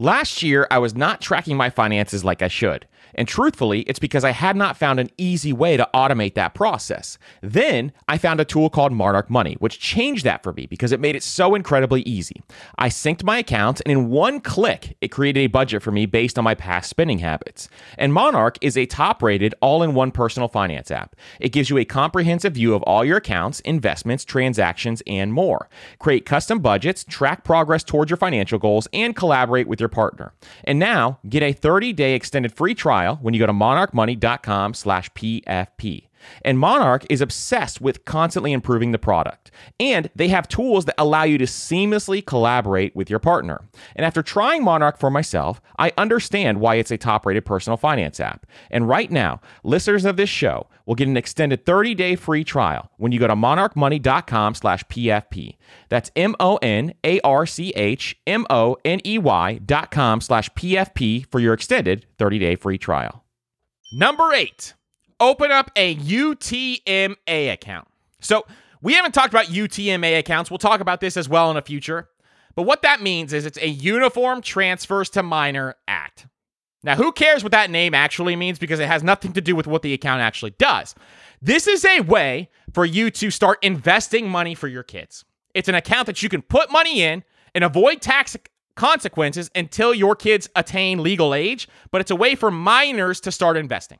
Last 0.00 0.42
year, 0.42 0.66
I 0.70 0.78
was 0.78 0.94
not 0.94 1.20
tracking 1.20 1.58
my 1.58 1.68
finances 1.68 2.24
like 2.24 2.40
I 2.40 2.48
should. 2.48 2.86
And 3.14 3.26
truthfully, 3.26 3.80
it's 3.82 3.98
because 3.98 4.24
I 4.24 4.30
had 4.30 4.56
not 4.56 4.76
found 4.76 5.00
an 5.00 5.10
easy 5.16 5.52
way 5.52 5.76
to 5.76 5.88
automate 5.94 6.34
that 6.34 6.54
process. 6.54 7.18
Then 7.40 7.92
I 8.08 8.18
found 8.18 8.40
a 8.40 8.44
tool 8.44 8.70
called 8.70 8.92
Monarch 8.92 9.30
Money, 9.30 9.56
which 9.58 9.80
changed 9.80 10.24
that 10.24 10.42
for 10.42 10.52
me 10.52 10.66
because 10.66 10.92
it 10.92 11.00
made 11.00 11.16
it 11.16 11.22
so 11.22 11.54
incredibly 11.54 12.02
easy. 12.02 12.42
I 12.78 12.88
synced 12.88 13.24
my 13.24 13.38
accounts, 13.38 13.80
and 13.82 13.92
in 13.92 14.10
one 14.10 14.40
click, 14.40 14.96
it 15.00 15.08
created 15.08 15.40
a 15.40 15.46
budget 15.48 15.82
for 15.82 15.90
me 15.90 16.06
based 16.06 16.38
on 16.38 16.44
my 16.44 16.54
past 16.54 16.90
spending 16.90 17.18
habits. 17.18 17.68
And 17.98 18.12
Monarch 18.12 18.58
is 18.60 18.76
a 18.76 18.86
top 18.86 19.22
rated, 19.22 19.54
all 19.60 19.82
in 19.82 19.94
one 19.94 20.10
personal 20.10 20.48
finance 20.48 20.90
app. 20.90 21.16
It 21.40 21.52
gives 21.52 21.70
you 21.70 21.78
a 21.78 21.84
comprehensive 21.84 22.54
view 22.54 22.74
of 22.74 22.82
all 22.82 23.04
your 23.04 23.18
accounts, 23.18 23.60
investments, 23.60 24.24
transactions, 24.24 25.02
and 25.06 25.32
more. 25.32 25.68
Create 25.98 26.26
custom 26.26 26.60
budgets, 26.60 27.04
track 27.04 27.44
progress 27.44 27.82
towards 27.82 28.10
your 28.10 28.16
financial 28.16 28.58
goals, 28.58 28.88
and 28.92 29.16
collaborate 29.16 29.68
with 29.68 29.80
your 29.80 29.88
partner. 29.88 30.32
And 30.64 30.78
now, 30.78 31.18
get 31.28 31.42
a 31.42 31.54
30-day 31.54 32.14
extended 32.14 32.52
free 32.54 32.74
trial 32.74 32.99
when 33.20 33.34
you 33.34 33.40
go 33.40 33.46
to 33.46 33.52
monarchmoney.com 33.52 34.74
slash 34.74 35.10
PFP. 35.12 36.09
And 36.42 36.58
Monarch 36.58 37.04
is 37.08 37.20
obsessed 37.20 37.80
with 37.80 38.04
constantly 38.04 38.52
improving 38.52 38.92
the 38.92 38.98
product. 38.98 39.50
And 39.78 40.10
they 40.14 40.28
have 40.28 40.48
tools 40.48 40.84
that 40.86 40.94
allow 40.98 41.24
you 41.24 41.38
to 41.38 41.44
seamlessly 41.44 42.24
collaborate 42.24 42.94
with 42.94 43.10
your 43.10 43.18
partner. 43.18 43.68
And 43.96 44.04
after 44.04 44.22
trying 44.22 44.64
Monarch 44.64 44.98
for 44.98 45.10
myself, 45.10 45.60
I 45.78 45.92
understand 45.96 46.60
why 46.60 46.76
it's 46.76 46.90
a 46.90 46.98
top 46.98 47.26
rated 47.26 47.44
personal 47.44 47.76
finance 47.76 48.20
app. 48.20 48.46
And 48.70 48.88
right 48.88 49.10
now, 49.10 49.40
listeners 49.64 50.04
of 50.04 50.16
this 50.16 50.30
show 50.30 50.68
will 50.86 50.94
get 50.94 51.08
an 51.08 51.16
extended 51.16 51.64
30 51.64 51.94
day 51.94 52.16
free 52.16 52.44
trial 52.44 52.90
when 52.96 53.12
you 53.12 53.20
go 53.20 53.28
to 53.28 53.36
monarchmoney.com 53.36 54.54
slash 54.54 54.84
PFP. 54.84 55.56
That's 55.88 56.10
M 56.16 56.34
O 56.40 56.56
N 56.56 56.94
A 57.04 57.20
R 57.20 57.46
C 57.46 57.70
H 57.76 58.16
M 58.26 58.46
O 58.50 58.76
N 58.84 59.00
E 59.04 59.18
Y 59.18 59.60
dot 59.64 59.90
com 59.90 60.20
slash 60.20 60.50
PFP 60.50 61.26
for 61.30 61.38
your 61.38 61.54
extended 61.54 62.06
30 62.18 62.38
day 62.38 62.56
free 62.56 62.78
trial. 62.78 63.24
Number 63.92 64.32
eight 64.32 64.74
open 65.20 65.52
up 65.52 65.70
a 65.76 65.94
UTMA 65.96 67.52
account. 67.52 67.88
So, 68.20 68.46
we 68.82 68.94
haven't 68.94 69.12
talked 69.12 69.32
about 69.32 69.46
UTMA 69.46 70.18
accounts. 70.18 70.50
We'll 70.50 70.58
talk 70.58 70.80
about 70.80 71.00
this 71.00 71.16
as 71.16 71.28
well 71.28 71.50
in 71.50 71.56
the 71.56 71.62
future. 71.62 72.08
But 72.54 72.62
what 72.62 72.82
that 72.82 73.02
means 73.02 73.32
is 73.32 73.46
it's 73.46 73.58
a 73.58 73.68
Uniform 73.68 74.40
Transfers 74.40 75.10
to 75.10 75.22
Minor 75.22 75.76
Act. 75.86 76.26
Now, 76.82 76.96
who 76.96 77.12
cares 77.12 77.42
what 77.42 77.52
that 77.52 77.70
name 77.70 77.92
actually 77.92 78.36
means 78.36 78.58
because 78.58 78.80
it 78.80 78.88
has 78.88 79.02
nothing 79.02 79.34
to 79.34 79.40
do 79.40 79.54
with 79.54 79.66
what 79.66 79.82
the 79.82 79.92
account 79.92 80.22
actually 80.22 80.52
does. 80.52 80.94
This 81.42 81.66
is 81.66 81.84
a 81.84 82.00
way 82.00 82.48
for 82.72 82.86
you 82.86 83.10
to 83.10 83.30
start 83.30 83.58
investing 83.62 84.28
money 84.28 84.54
for 84.54 84.66
your 84.66 84.82
kids. 84.82 85.24
It's 85.54 85.68
an 85.68 85.74
account 85.74 86.06
that 86.06 86.22
you 86.22 86.28
can 86.28 86.42
put 86.42 86.72
money 86.72 87.02
in 87.02 87.22
and 87.54 87.64
avoid 87.64 88.00
tax 88.00 88.36
consequences 88.76 89.50
until 89.54 89.92
your 89.92 90.16
kids 90.16 90.48
attain 90.56 91.02
legal 91.02 91.34
age, 91.34 91.68
but 91.90 92.00
it's 92.00 92.10
a 92.10 92.16
way 92.16 92.34
for 92.34 92.50
minors 92.50 93.20
to 93.20 93.32
start 93.32 93.58
investing. 93.58 93.98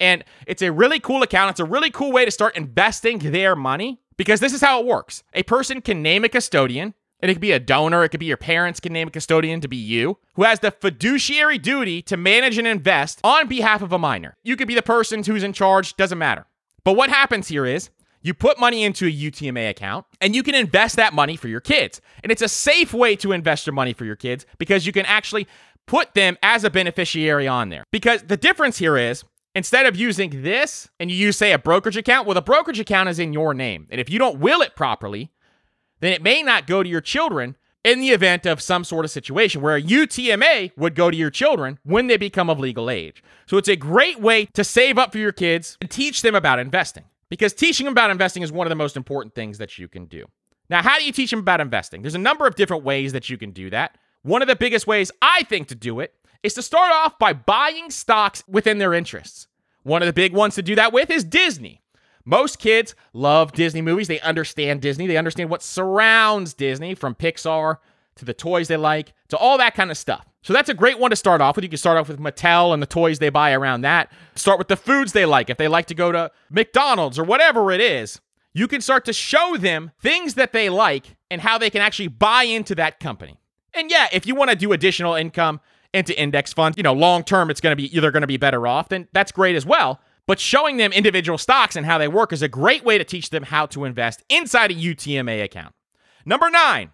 And 0.00 0.24
it's 0.46 0.62
a 0.62 0.72
really 0.72 1.00
cool 1.00 1.22
account. 1.22 1.50
It's 1.50 1.60
a 1.60 1.64
really 1.64 1.90
cool 1.90 2.12
way 2.12 2.24
to 2.24 2.30
start 2.30 2.56
investing 2.56 3.18
their 3.18 3.54
money 3.56 4.00
because 4.16 4.40
this 4.40 4.52
is 4.52 4.60
how 4.60 4.80
it 4.80 4.86
works. 4.86 5.22
A 5.34 5.42
person 5.42 5.80
can 5.80 6.02
name 6.02 6.24
a 6.24 6.28
custodian, 6.28 6.94
and 7.20 7.30
it 7.30 7.34
could 7.34 7.40
be 7.40 7.52
a 7.52 7.60
donor, 7.60 8.04
it 8.04 8.08
could 8.08 8.20
be 8.20 8.26
your 8.26 8.36
parents 8.36 8.80
can 8.80 8.92
name 8.92 9.08
a 9.08 9.10
custodian 9.10 9.60
to 9.60 9.68
be 9.68 9.76
you, 9.76 10.18
who 10.34 10.42
has 10.42 10.60
the 10.60 10.70
fiduciary 10.70 11.58
duty 11.58 12.02
to 12.02 12.16
manage 12.16 12.58
and 12.58 12.66
invest 12.66 13.20
on 13.22 13.48
behalf 13.48 13.80
of 13.80 13.92
a 13.92 13.98
minor. 13.98 14.36
You 14.42 14.56
could 14.56 14.68
be 14.68 14.74
the 14.74 14.82
person 14.82 15.22
who's 15.22 15.42
in 15.42 15.52
charge, 15.52 15.96
doesn't 15.96 16.18
matter. 16.18 16.46
But 16.84 16.94
what 16.94 17.10
happens 17.10 17.48
here 17.48 17.64
is 17.64 17.90
you 18.22 18.34
put 18.34 18.58
money 18.58 18.84
into 18.84 19.06
a 19.06 19.10
UTMA 19.10 19.70
account 19.70 20.06
and 20.20 20.34
you 20.34 20.42
can 20.42 20.54
invest 20.54 20.96
that 20.96 21.12
money 21.12 21.36
for 21.36 21.48
your 21.48 21.60
kids. 21.60 22.00
And 22.22 22.30
it's 22.30 22.42
a 22.42 22.48
safe 22.48 22.92
way 22.92 23.16
to 23.16 23.32
invest 23.32 23.66
your 23.66 23.74
money 23.74 23.92
for 23.92 24.04
your 24.04 24.16
kids 24.16 24.46
because 24.58 24.86
you 24.86 24.92
can 24.92 25.06
actually 25.06 25.46
put 25.86 26.14
them 26.14 26.38
as 26.42 26.64
a 26.64 26.70
beneficiary 26.70 27.48
on 27.48 27.68
there. 27.68 27.84
Because 27.90 28.22
the 28.22 28.36
difference 28.36 28.78
here 28.78 28.96
is 28.96 29.24
Instead 29.54 29.86
of 29.86 29.96
using 29.96 30.42
this 30.42 30.88
and 30.98 31.10
you 31.10 31.16
use, 31.16 31.36
say, 31.36 31.52
a 31.52 31.58
brokerage 31.58 31.96
account, 31.96 32.26
well, 32.26 32.34
the 32.34 32.42
brokerage 32.42 32.80
account 32.80 33.08
is 33.08 33.18
in 33.18 33.32
your 33.32 33.52
name. 33.52 33.86
And 33.90 34.00
if 34.00 34.08
you 34.08 34.18
don't 34.18 34.40
will 34.40 34.62
it 34.62 34.74
properly, 34.74 35.30
then 36.00 36.12
it 36.12 36.22
may 36.22 36.42
not 36.42 36.66
go 36.66 36.82
to 36.82 36.88
your 36.88 37.02
children 37.02 37.56
in 37.84 38.00
the 38.00 38.10
event 38.10 38.46
of 38.46 38.60
some 38.60 38.84
sort 38.84 39.04
of 39.04 39.10
situation 39.10 39.60
where 39.60 39.76
a 39.76 39.82
UTMA 39.82 40.72
would 40.76 40.94
go 40.94 41.10
to 41.10 41.16
your 41.16 41.30
children 41.30 41.78
when 41.82 42.06
they 42.06 42.16
become 42.16 42.48
of 42.48 42.58
legal 42.58 42.88
age. 42.88 43.22
So 43.46 43.56
it's 43.56 43.68
a 43.68 43.76
great 43.76 44.20
way 44.20 44.46
to 44.46 44.64
save 44.64 44.98
up 44.98 45.12
for 45.12 45.18
your 45.18 45.32
kids 45.32 45.76
and 45.80 45.90
teach 45.90 46.22
them 46.22 46.34
about 46.34 46.58
investing 46.58 47.04
because 47.28 47.52
teaching 47.52 47.84
them 47.84 47.92
about 47.92 48.10
investing 48.10 48.42
is 48.42 48.52
one 48.52 48.66
of 48.66 48.70
the 48.70 48.76
most 48.76 48.96
important 48.96 49.34
things 49.34 49.58
that 49.58 49.78
you 49.78 49.88
can 49.88 50.06
do. 50.06 50.26
Now, 50.70 50.82
how 50.82 50.98
do 50.98 51.04
you 51.04 51.12
teach 51.12 51.30
them 51.30 51.40
about 51.40 51.60
investing? 51.60 52.02
There's 52.02 52.14
a 52.14 52.18
number 52.18 52.46
of 52.46 52.54
different 52.54 52.84
ways 52.84 53.12
that 53.12 53.28
you 53.28 53.36
can 53.36 53.50
do 53.50 53.68
that. 53.70 53.98
One 54.22 54.42
of 54.42 54.48
the 54.48 54.56
biggest 54.56 54.86
ways 54.86 55.10
I 55.20 55.42
think 55.44 55.68
to 55.68 55.74
do 55.74 56.00
it 56.00 56.14
is 56.42 56.54
to 56.54 56.62
start 56.62 56.92
off 56.92 57.18
by 57.18 57.32
buying 57.32 57.90
stocks 57.90 58.42
within 58.48 58.78
their 58.78 58.94
interests. 58.94 59.46
One 59.82 60.02
of 60.02 60.06
the 60.06 60.12
big 60.12 60.32
ones 60.32 60.54
to 60.56 60.62
do 60.62 60.74
that 60.76 60.92
with 60.92 61.10
is 61.10 61.24
Disney. 61.24 61.82
Most 62.24 62.58
kids 62.58 62.94
love 63.12 63.52
Disney 63.52 63.82
movies. 63.82 64.08
They 64.08 64.20
understand 64.20 64.80
Disney. 64.80 65.06
They 65.06 65.16
understand 65.16 65.50
what 65.50 65.62
surrounds 65.62 66.54
Disney 66.54 66.94
from 66.94 67.14
Pixar 67.14 67.78
to 68.16 68.24
the 68.24 68.34
toys 68.34 68.68
they 68.68 68.76
like 68.76 69.12
to 69.28 69.36
all 69.36 69.58
that 69.58 69.74
kind 69.74 69.90
of 69.90 69.98
stuff. 69.98 70.26
So 70.42 70.52
that's 70.52 70.68
a 70.68 70.74
great 70.74 70.98
one 70.98 71.10
to 71.10 71.16
start 71.16 71.40
off 71.40 71.56
with. 71.56 71.64
You 71.64 71.68
can 71.68 71.78
start 71.78 71.98
off 71.98 72.08
with 72.08 72.18
Mattel 72.18 72.74
and 72.74 72.82
the 72.82 72.86
toys 72.86 73.18
they 73.18 73.28
buy 73.28 73.52
around 73.52 73.82
that. 73.82 74.12
Start 74.34 74.58
with 74.58 74.68
the 74.68 74.76
foods 74.76 75.12
they 75.12 75.24
like. 75.24 75.50
If 75.50 75.56
they 75.56 75.68
like 75.68 75.86
to 75.86 75.94
go 75.94 76.12
to 76.12 76.30
McDonald's 76.50 77.18
or 77.18 77.24
whatever 77.24 77.70
it 77.70 77.80
is, 77.80 78.20
you 78.52 78.68
can 78.68 78.80
start 78.80 79.04
to 79.06 79.12
show 79.12 79.56
them 79.56 79.92
things 80.00 80.34
that 80.34 80.52
they 80.52 80.68
like 80.68 81.16
and 81.30 81.40
how 81.40 81.58
they 81.58 81.70
can 81.70 81.80
actually 81.80 82.08
buy 82.08 82.42
into 82.42 82.74
that 82.74 83.00
company. 83.00 83.38
And 83.72 83.90
yeah, 83.90 84.08
if 84.12 84.26
you 84.26 84.34
want 84.34 84.50
to 84.50 84.56
do 84.56 84.72
additional 84.72 85.14
income, 85.14 85.60
into 85.94 86.18
index 86.18 86.52
funds, 86.52 86.76
you 86.76 86.82
know, 86.82 86.92
long 86.92 87.22
term, 87.24 87.50
it's 87.50 87.60
going 87.60 87.72
to 87.72 87.76
be 87.76 87.94
either 87.94 88.10
going 88.10 88.22
to 88.22 88.26
be 88.26 88.36
better 88.36 88.66
off, 88.66 88.88
then 88.88 89.08
that's 89.12 89.32
great 89.32 89.56
as 89.56 89.66
well. 89.66 90.00
But 90.26 90.38
showing 90.38 90.76
them 90.76 90.92
individual 90.92 91.36
stocks 91.36 91.76
and 91.76 91.84
how 91.84 91.98
they 91.98 92.08
work 92.08 92.32
is 92.32 92.42
a 92.42 92.48
great 92.48 92.84
way 92.84 92.96
to 92.96 93.04
teach 93.04 93.30
them 93.30 93.42
how 93.42 93.66
to 93.66 93.84
invest 93.84 94.22
inside 94.28 94.70
a 94.70 94.74
UTMA 94.74 95.42
account. 95.42 95.74
Number 96.24 96.48
nine, 96.48 96.92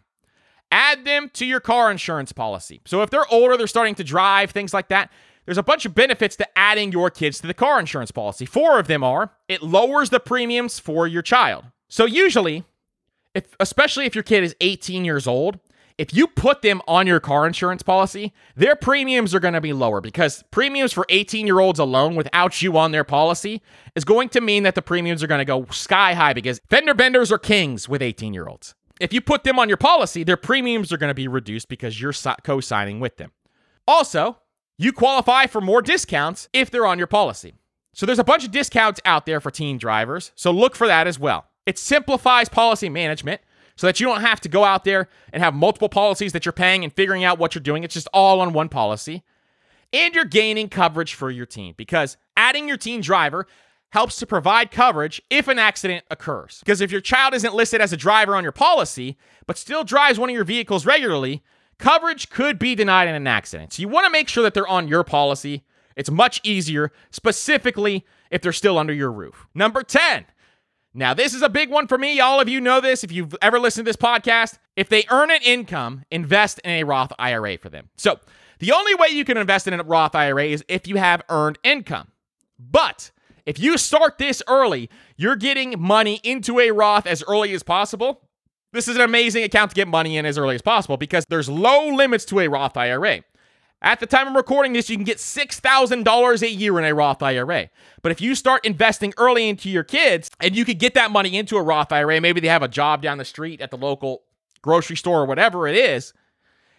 add 0.72 1.04
them 1.04 1.30
to 1.34 1.44
your 1.44 1.60
car 1.60 1.90
insurance 1.90 2.32
policy. 2.32 2.80
So 2.86 3.02
if 3.02 3.10
they're 3.10 3.30
older, 3.30 3.56
they're 3.56 3.66
starting 3.66 3.94
to 3.96 4.04
drive, 4.04 4.50
things 4.50 4.72
like 4.72 4.88
that, 4.88 5.10
there's 5.44 5.58
a 5.58 5.62
bunch 5.62 5.86
of 5.86 5.94
benefits 5.94 6.36
to 6.36 6.58
adding 6.58 6.92
your 6.92 7.10
kids 7.10 7.40
to 7.40 7.46
the 7.46 7.54
car 7.54 7.80
insurance 7.80 8.10
policy. 8.10 8.44
Four 8.44 8.78
of 8.78 8.86
them 8.86 9.02
are 9.04 9.30
it 9.48 9.62
lowers 9.62 10.10
the 10.10 10.20
premiums 10.20 10.78
for 10.78 11.06
your 11.06 11.22
child. 11.22 11.64
So 11.88 12.04
usually, 12.04 12.64
if 13.34 13.54
especially 13.60 14.04
if 14.04 14.14
your 14.14 14.24
kid 14.24 14.44
is 14.44 14.54
18 14.60 15.04
years 15.04 15.26
old, 15.26 15.58
if 15.98 16.14
you 16.14 16.28
put 16.28 16.62
them 16.62 16.80
on 16.86 17.08
your 17.08 17.18
car 17.18 17.44
insurance 17.44 17.82
policy, 17.82 18.32
their 18.54 18.76
premiums 18.76 19.34
are 19.34 19.40
going 19.40 19.54
to 19.54 19.60
be 19.60 19.72
lower 19.72 20.00
because 20.00 20.44
premiums 20.52 20.92
for 20.92 21.04
18 21.08 21.44
year 21.44 21.58
olds 21.58 21.80
alone 21.80 22.14
without 22.14 22.62
you 22.62 22.78
on 22.78 22.92
their 22.92 23.04
policy 23.04 23.60
is 23.96 24.04
going 24.04 24.28
to 24.30 24.40
mean 24.40 24.62
that 24.62 24.76
the 24.76 24.82
premiums 24.82 25.22
are 25.22 25.26
going 25.26 25.40
to 25.40 25.44
go 25.44 25.66
sky 25.70 26.14
high 26.14 26.32
because 26.32 26.60
fender 26.70 26.94
benders 26.94 27.32
are 27.32 27.38
kings 27.38 27.88
with 27.88 28.00
18 28.00 28.32
year 28.32 28.46
olds. 28.46 28.76
If 29.00 29.12
you 29.12 29.20
put 29.20 29.44
them 29.44 29.58
on 29.58 29.68
your 29.68 29.76
policy, 29.76 30.22
their 30.22 30.36
premiums 30.36 30.92
are 30.92 30.98
going 30.98 31.10
to 31.10 31.14
be 31.14 31.28
reduced 31.28 31.68
because 31.68 32.00
you're 32.00 32.14
co 32.42 32.60
signing 32.60 33.00
with 33.00 33.16
them. 33.16 33.32
Also, 33.86 34.38
you 34.76 34.92
qualify 34.92 35.46
for 35.46 35.60
more 35.60 35.82
discounts 35.82 36.48
if 36.52 36.70
they're 36.70 36.86
on 36.86 36.98
your 36.98 37.06
policy. 37.06 37.54
So 37.92 38.06
there's 38.06 38.18
a 38.20 38.24
bunch 38.24 38.44
of 38.44 38.52
discounts 38.52 39.00
out 39.04 39.26
there 39.26 39.40
for 39.40 39.50
teen 39.50 39.78
drivers, 39.78 40.30
so 40.36 40.52
look 40.52 40.76
for 40.76 40.86
that 40.86 41.08
as 41.08 41.18
well. 41.18 41.46
It 41.66 41.78
simplifies 41.78 42.48
policy 42.48 42.88
management 42.88 43.40
so 43.78 43.86
that 43.86 44.00
you 44.00 44.06
don't 44.06 44.22
have 44.22 44.40
to 44.40 44.48
go 44.48 44.64
out 44.64 44.84
there 44.84 45.08
and 45.32 45.40
have 45.40 45.54
multiple 45.54 45.88
policies 45.88 46.32
that 46.32 46.44
you're 46.44 46.52
paying 46.52 46.82
and 46.82 46.92
figuring 46.92 47.22
out 47.22 47.38
what 47.38 47.54
you're 47.54 47.62
doing. 47.62 47.84
It's 47.84 47.94
just 47.94 48.08
all 48.12 48.40
on 48.40 48.52
one 48.52 48.68
policy. 48.68 49.22
And 49.92 50.14
you're 50.16 50.24
gaining 50.24 50.68
coverage 50.68 51.14
for 51.14 51.30
your 51.30 51.46
team 51.46 51.74
because 51.76 52.16
adding 52.36 52.66
your 52.66 52.76
teen 52.76 53.00
driver 53.00 53.46
helps 53.90 54.16
to 54.16 54.26
provide 54.26 54.72
coverage 54.72 55.22
if 55.30 55.46
an 55.46 55.60
accident 55.60 56.04
occurs. 56.10 56.58
Because 56.58 56.80
if 56.80 56.90
your 56.90 57.00
child 57.00 57.34
isn't 57.34 57.54
listed 57.54 57.80
as 57.80 57.92
a 57.92 57.96
driver 57.96 58.34
on 58.34 58.42
your 58.42 58.52
policy, 58.52 59.16
but 59.46 59.56
still 59.56 59.84
drives 59.84 60.18
one 60.18 60.28
of 60.28 60.34
your 60.34 60.44
vehicles 60.44 60.84
regularly, 60.84 61.44
coverage 61.78 62.30
could 62.30 62.58
be 62.58 62.74
denied 62.74 63.06
in 63.06 63.14
an 63.14 63.28
accident. 63.28 63.72
So 63.72 63.80
you 63.80 63.88
want 63.88 64.06
to 64.06 64.10
make 64.10 64.28
sure 64.28 64.42
that 64.42 64.54
they're 64.54 64.66
on 64.66 64.88
your 64.88 65.04
policy. 65.04 65.64
It's 65.94 66.10
much 66.10 66.40
easier, 66.42 66.90
specifically 67.12 68.04
if 68.32 68.42
they're 68.42 68.52
still 68.52 68.76
under 68.76 68.92
your 68.92 69.12
roof. 69.12 69.46
Number 69.54 69.84
10, 69.84 70.26
now, 70.94 71.14
this 71.14 71.34
is 71.34 71.42
a 71.42 71.48
big 71.48 71.70
one 71.70 71.86
for 71.86 71.98
me. 71.98 72.18
All 72.18 72.40
of 72.40 72.48
you 72.48 72.60
know 72.60 72.80
this 72.80 73.04
if 73.04 73.12
you've 73.12 73.34
ever 73.42 73.60
listened 73.60 73.84
to 73.84 73.88
this 73.88 73.96
podcast. 73.96 74.58
If 74.74 74.88
they 74.88 75.04
earn 75.10 75.30
an 75.30 75.42
income, 75.44 76.04
invest 76.10 76.60
in 76.60 76.70
a 76.70 76.84
Roth 76.84 77.12
IRA 77.18 77.58
for 77.58 77.68
them. 77.68 77.90
So, 77.96 78.18
the 78.58 78.72
only 78.72 78.94
way 78.94 79.08
you 79.08 79.24
can 79.24 79.36
invest 79.36 79.68
in 79.68 79.78
a 79.78 79.82
Roth 79.82 80.14
IRA 80.14 80.46
is 80.46 80.64
if 80.68 80.88
you 80.88 80.96
have 80.96 81.22
earned 81.28 81.58
income. 81.62 82.08
But 82.58 83.12
if 83.46 83.58
you 83.58 83.78
start 83.78 84.18
this 84.18 84.42
early, 84.48 84.90
you're 85.16 85.36
getting 85.36 85.80
money 85.80 86.20
into 86.24 86.58
a 86.58 86.70
Roth 86.70 87.06
as 87.06 87.22
early 87.28 87.52
as 87.54 87.62
possible. 87.62 88.22
This 88.72 88.88
is 88.88 88.96
an 88.96 89.02
amazing 89.02 89.44
account 89.44 89.70
to 89.70 89.74
get 89.74 89.88
money 89.88 90.16
in 90.16 90.26
as 90.26 90.36
early 90.36 90.54
as 90.54 90.62
possible 90.62 90.96
because 90.96 91.24
there's 91.28 91.48
low 91.48 91.88
limits 91.88 92.24
to 92.26 92.40
a 92.40 92.48
Roth 92.48 92.76
IRA. 92.76 93.22
At 93.80 94.00
the 94.00 94.06
time 94.06 94.26
I'm 94.26 94.36
recording 94.36 94.72
this, 94.72 94.90
you 94.90 94.96
can 94.96 95.04
get 95.04 95.18
$6,000 95.18 96.42
a 96.42 96.50
year 96.50 96.78
in 96.78 96.84
a 96.84 96.94
Roth 96.94 97.22
IRA. 97.22 97.70
But 98.02 98.10
if 98.10 98.20
you 98.20 98.34
start 98.34 98.66
investing 98.66 99.14
early 99.16 99.48
into 99.48 99.70
your 99.70 99.84
kids 99.84 100.30
and 100.40 100.56
you 100.56 100.64
could 100.64 100.80
get 100.80 100.94
that 100.94 101.12
money 101.12 101.36
into 101.36 101.56
a 101.56 101.62
Roth 101.62 101.92
IRA, 101.92 102.20
maybe 102.20 102.40
they 102.40 102.48
have 102.48 102.62
a 102.62 102.68
job 102.68 103.02
down 103.02 103.18
the 103.18 103.24
street 103.24 103.60
at 103.60 103.70
the 103.70 103.76
local 103.76 104.22
grocery 104.62 104.96
store 104.96 105.20
or 105.22 105.26
whatever 105.26 105.68
it 105.68 105.76
is, 105.76 106.12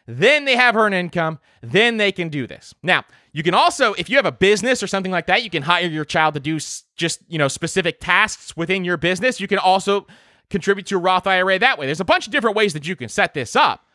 then 0.05 0.43
they 0.43 0.57
have 0.57 0.75
earned 0.75 0.95
income, 0.95 1.39
then 1.61 1.97
they 1.97 2.11
can 2.11 2.27
do 2.27 2.47
this. 2.47 2.73
Now, 2.83 3.05
You 3.31 3.43
can 3.43 3.53
also, 3.53 3.93
if 3.93 4.09
you 4.09 4.15
have 4.15 4.25
a 4.25 4.31
business 4.31 4.81
or 4.81 4.87
something 4.87 5.11
like 5.11 5.27
that, 5.27 5.43
you 5.43 5.49
can 5.49 5.63
hire 5.63 5.87
your 5.87 6.05
child 6.05 6.33
to 6.33 6.39
do 6.39 6.59
just, 6.95 7.21
you 7.27 7.37
know, 7.37 7.47
specific 7.47 7.99
tasks 7.99 8.57
within 8.57 8.83
your 8.83 8.97
business. 8.97 9.39
You 9.39 9.47
can 9.47 9.59
also 9.59 10.07
contribute 10.49 10.87
to 10.87 10.95
a 10.95 10.99
Roth 10.99 11.27
IRA 11.27 11.59
that 11.59 11.77
way. 11.77 11.85
There's 11.85 11.99
a 11.99 12.05
bunch 12.05 12.25
of 12.25 12.31
different 12.31 12.55
ways 12.55 12.73
that 12.73 12.87
you 12.87 12.95
can 12.95 13.09
set 13.09 13.33
this 13.33 13.55
up. 13.55 13.85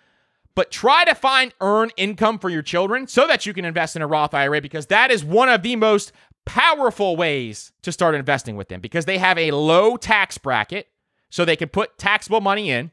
But 0.54 0.70
try 0.70 1.04
to 1.04 1.14
find 1.14 1.52
earn 1.60 1.90
income 1.96 2.38
for 2.38 2.48
your 2.48 2.62
children 2.62 3.06
so 3.08 3.26
that 3.26 3.44
you 3.44 3.52
can 3.52 3.64
invest 3.64 3.96
in 3.96 4.02
a 4.02 4.06
Roth 4.06 4.34
IRA 4.34 4.60
because 4.60 4.86
that 4.86 5.10
is 5.10 5.24
one 5.24 5.48
of 5.48 5.62
the 5.62 5.76
most 5.76 6.12
powerful 6.44 7.16
ways 7.16 7.72
to 7.82 7.90
start 7.90 8.14
investing 8.14 8.56
with 8.56 8.68
them 8.68 8.80
because 8.80 9.04
they 9.04 9.18
have 9.18 9.38
a 9.38 9.50
low 9.50 9.96
tax 9.96 10.38
bracket 10.38 10.88
so 11.30 11.44
they 11.44 11.56
can 11.56 11.68
put 11.68 11.98
taxable 11.98 12.40
money 12.40 12.70
in 12.70 12.92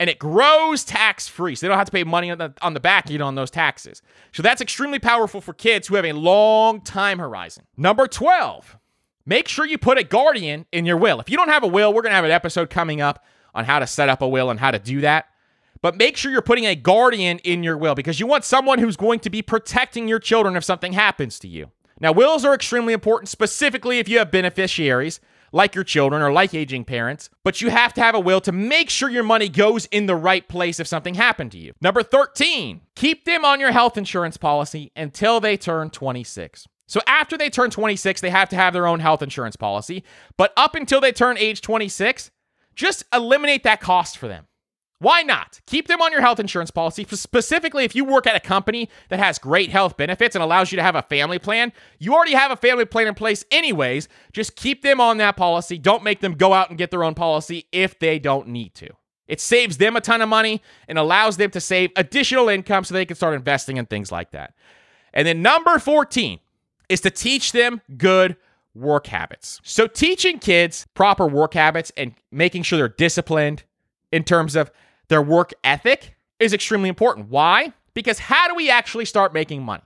and 0.00 0.08
it 0.08 0.18
grows 0.18 0.84
tax 0.84 1.26
free. 1.26 1.54
So 1.54 1.66
they 1.66 1.68
don't 1.68 1.78
have 1.78 1.86
to 1.86 1.92
pay 1.92 2.04
money 2.04 2.30
on 2.30 2.38
the, 2.38 2.52
on 2.62 2.74
the 2.74 2.80
back 2.80 3.10
end 3.10 3.22
on 3.22 3.34
those 3.34 3.50
taxes. 3.50 4.02
So 4.32 4.42
that's 4.42 4.60
extremely 4.60 4.98
powerful 4.98 5.40
for 5.40 5.52
kids 5.52 5.88
who 5.88 5.96
have 5.96 6.04
a 6.04 6.12
long 6.12 6.80
time 6.80 7.18
horizon. 7.18 7.64
Number 7.76 8.06
12, 8.06 8.78
make 9.26 9.48
sure 9.48 9.66
you 9.66 9.78
put 9.78 9.98
a 9.98 10.04
guardian 10.04 10.66
in 10.72 10.86
your 10.86 10.96
will. 10.96 11.20
If 11.20 11.30
you 11.30 11.36
don't 11.36 11.48
have 11.48 11.64
a 11.64 11.68
will, 11.68 11.92
we're 11.92 12.02
going 12.02 12.12
to 12.12 12.16
have 12.16 12.24
an 12.24 12.30
episode 12.30 12.70
coming 12.70 13.00
up 13.00 13.24
on 13.54 13.64
how 13.64 13.78
to 13.78 13.86
set 13.86 14.08
up 14.08 14.22
a 14.22 14.28
will 14.28 14.50
and 14.50 14.60
how 14.60 14.70
to 14.70 14.78
do 14.78 15.00
that. 15.00 15.26
But 15.80 15.96
make 15.96 16.16
sure 16.16 16.30
you're 16.32 16.42
putting 16.42 16.66
a 16.66 16.74
guardian 16.74 17.38
in 17.40 17.62
your 17.62 17.76
will 17.76 17.94
because 17.94 18.20
you 18.20 18.26
want 18.26 18.44
someone 18.44 18.78
who's 18.78 18.96
going 18.96 19.20
to 19.20 19.30
be 19.30 19.42
protecting 19.42 20.08
your 20.08 20.18
children 20.18 20.56
if 20.56 20.64
something 20.64 20.92
happens 20.92 21.38
to 21.40 21.48
you. 21.48 21.70
Now, 22.00 22.12
wills 22.12 22.44
are 22.44 22.54
extremely 22.54 22.92
important, 22.92 23.28
specifically 23.28 23.98
if 23.98 24.08
you 24.08 24.18
have 24.18 24.30
beneficiaries 24.30 25.20
like 25.52 25.74
your 25.74 25.84
children 25.84 26.22
or 26.22 26.30
like 26.30 26.54
aging 26.54 26.84
parents, 26.84 27.30
but 27.42 27.60
you 27.60 27.70
have 27.70 27.94
to 27.94 28.02
have 28.02 28.14
a 28.14 28.20
will 28.20 28.40
to 28.42 28.52
make 28.52 28.90
sure 28.90 29.08
your 29.08 29.22
money 29.22 29.48
goes 29.48 29.86
in 29.86 30.06
the 30.06 30.14
right 30.14 30.46
place 30.46 30.78
if 30.78 30.86
something 30.86 31.14
happened 31.14 31.52
to 31.52 31.58
you. 31.58 31.72
Number 31.80 32.02
13, 32.02 32.82
keep 32.94 33.24
them 33.24 33.44
on 33.44 33.60
your 33.60 33.72
health 33.72 33.96
insurance 33.96 34.36
policy 34.36 34.92
until 34.94 35.40
they 35.40 35.56
turn 35.56 35.90
26. 35.90 36.66
So 36.86 37.00
after 37.06 37.36
they 37.36 37.50
turn 37.50 37.70
26, 37.70 38.20
they 38.20 38.30
have 38.30 38.48
to 38.50 38.56
have 38.56 38.72
their 38.72 38.86
own 38.86 39.00
health 39.00 39.22
insurance 39.22 39.56
policy, 39.56 40.04
but 40.36 40.52
up 40.56 40.74
until 40.74 41.00
they 41.00 41.12
turn 41.12 41.36
age 41.38 41.60
26, 41.60 42.30
just 42.74 43.04
eliminate 43.12 43.64
that 43.64 43.80
cost 43.80 44.16
for 44.16 44.28
them. 44.28 44.46
Why 45.00 45.22
not? 45.22 45.60
Keep 45.66 45.86
them 45.86 46.02
on 46.02 46.10
your 46.10 46.20
health 46.20 46.40
insurance 46.40 46.72
policy. 46.72 47.06
Specifically, 47.08 47.84
if 47.84 47.94
you 47.94 48.04
work 48.04 48.26
at 48.26 48.34
a 48.34 48.40
company 48.40 48.88
that 49.10 49.20
has 49.20 49.38
great 49.38 49.70
health 49.70 49.96
benefits 49.96 50.34
and 50.34 50.42
allows 50.42 50.72
you 50.72 50.76
to 50.76 50.82
have 50.82 50.96
a 50.96 51.02
family 51.02 51.38
plan, 51.38 51.72
you 52.00 52.14
already 52.14 52.34
have 52.34 52.50
a 52.50 52.56
family 52.56 52.84
plan 52.84 53.06
in 53.06 53.14
place, 53.14 53.44
anyways. 53.52 54.08
Just 54.32 54.56
keep 54.56 54.82
them 54.82 55.00
on 55.00 55.18
that 55.18 55.36
policy. 55.36 55.78
Don't 55.78 56.02
make 56.02 56.20
them 56.20 56.32
go 56.32 56.52
out 56.52 56.68
and 56.68 56.78
get 56.78 56.90
their 56.90 57.04
own 57.04 57.14
policy 57.14 57.66
if 57.70 57.98
they 58.00 58.18
don't 58.18 58.48
need 58.48 58.74
to. 58.74 58.88
It 59.28 59.40
saves 59.40 59.76
them 59.76 59.94
a 59.94 60.00
ton 60.00 60.20
of 60.20 60.28
money 60.28 60.62
and 60.88 60.98
allows 60.98 61.36
them 61.36 61.50
to 61.52 61.60
save 61.60 61.90
additional 61.94 62.48
income 62.48 62.82
so 62.82 62.94
they 62.94 63.04
can 63.04 63.16
start 63.16 63.34
investing 63.34 63.76
in 63.76 63.86
things 63.86 64.10
like 64.10 64.32
that. 64.32 64.54
And 65.12 65.28
then 65.28 65.42
number 65.42 65.78
14 65.78 66.40
is 66.88 67.00
to 67.02 67.10
teach 67.10 67.52
them 67.52 67.82
good 67.96 68.36
work 68.74 69.06
habits. 69.06 69.60
So, 69.62 69.86
teaching 69.86 70.38
kids 70.38 70.86
proper 70.94 71.26
work 71.26 71.54
habits 71.54 71.92
and 71.96 72.14
making 72.32 72.62
sure 72.62 72.78
they're 72.78 72.88
disciplined 72.88 73.64
in 74.10 74.24
terms 74.24 74.56
of 74.56 74.70
their 75.08 75.22
work 75.22 75.52
ethic 75.64 76.16
is 76.38 76.52
extremely 76.52 76.88
important. 76.88 77.28
Why? 77.28 77.72
Because 77.94 78.18
how 78.18 78.48
do 78.48 78.54
we 78.54 78.70
actually 78.70 79.04
start 79.04 79.32
making 79.32 79.62
money? 79.62 79.82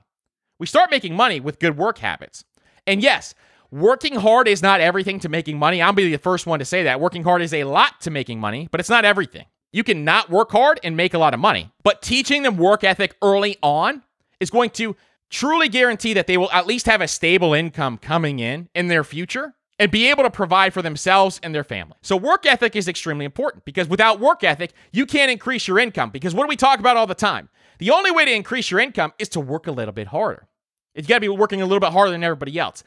We 0.59 0.67
start 0.67 0.91
making 0.91 1.15
money 1.15 1.41
with 1.41 1.59
good 1.59 1.77
work 1.77 1.99
habits. 1.99 2.45
And 2.87 3.03
yes, 3.03 3.35
working 3.71 4.17
hard 4.17 4.47
is 4.47 4.63
not 4.63 4.81
everything 4.81 5.19
to 5.21 5.29
making 5.29 5.59
money. 5.59 5.81
I'll 5.81 5.93
be 5.93 6.11
the 6.11 6.19
first 6.19 6.47
one 6.47 6.59
to 6.59 6.65
say 6.65 6.85
that. 6.85 7.01
Working 7.01 7.25
hard 7.25 7.43
is 7.43 7.55
a 7.55 7.65
lot 7.65 8.01
to 8.03 8.11
making 8.11 8.39
money, 8.39 8.69
but 8.71 8.81
it's 8.81 8.91
not 8.91 9.05
everything. 9.05 9.47
You 9.73 9.83
can 9.83 10.05
not 10.05 10.29
work 10.29 10.53
hard 10.53 10.79
and 10.85 10.97
make 10.97 11.15
a 11.15 11.19
lot 11.19 11.33
of 11.33 11.41
money, 11.41 11.73
but 11.83 12.03
teaching 12.03 12.43
them 12.43 12.59
work 12.59 12.85
ethic 12.85 13.17
early 13.23 13.57
on 13.63 14.03
is 14.39 14.51
going 14.51 14.71
to 14.71 14.95
truly 15.31 15.69
guarantee 15.69 16.13
that 16.13 16.27
they 16.27 16.37
will 16.37 16.53
at 16.53 16.67
least 16.67 16.85
have 16.87 17.01
a 17.01 17.09
stable 17.09 17.55
income 17.55 17.97
coming 17.97 18.39
in 18.39 18.69
in 18.75 18.89
their 18.89 19.03
future 19.03 19.55
and 19.83 19.91
be 19.91 20.09
able 20.11 20.23
to 20.23 20.31
provide 20.31 20.73
for 20.73 20.81
themselves 20.81 21.41
and 21.43 21.53
their 21.53 21.65
family. 21.65 21.97
So, 22.03 22.17
work 22.17 22.47
ethic 22.47 22.77
is 22.77 22.87
extremely 22.87 23.25
important 23.25 23.65
because 23.65 23.89
without 23.89 24.21
work 24.21 24.45
ethic, 24.45 24.75
you 24.93 25.07
can't 25.07 25.29
increase 25.29 25.67
your 25.67 25.81
income. 25.81 26.11
Because 26.11 26.37
what 26.37 26.45
do 26.45 26.49
we 26.49 26.55
talk 26.55 26.79
about 26.79 26.97
all 26.97 27.09
the 27.09 27.17
time? 27.17 27.49
The 27.81 27.91
only 27.91 28.13
way 28.13 28.25
to 28.25 28.33
increase 28.33 28.71
your 28.71 28.79
income 28.79 29.13
is 29.19 29.29
to 29.31 29.41
work 29.41 29.67
a 29.67 29.73
little 29.73 29.93
bit 29.93 30.07
harder. 30.07 30.47
You 30.95 31.03
got 31.03 31.17
to 31.17 31.21
be 31.21 31.29
working 31.29 31.63
a 31.63 31.67
little 31.67 31.81
bit 31.81 31.91
harder 31.91 32.13
than 32.13 32.23
everybody 32.23 32.57
else. 32.61 32.85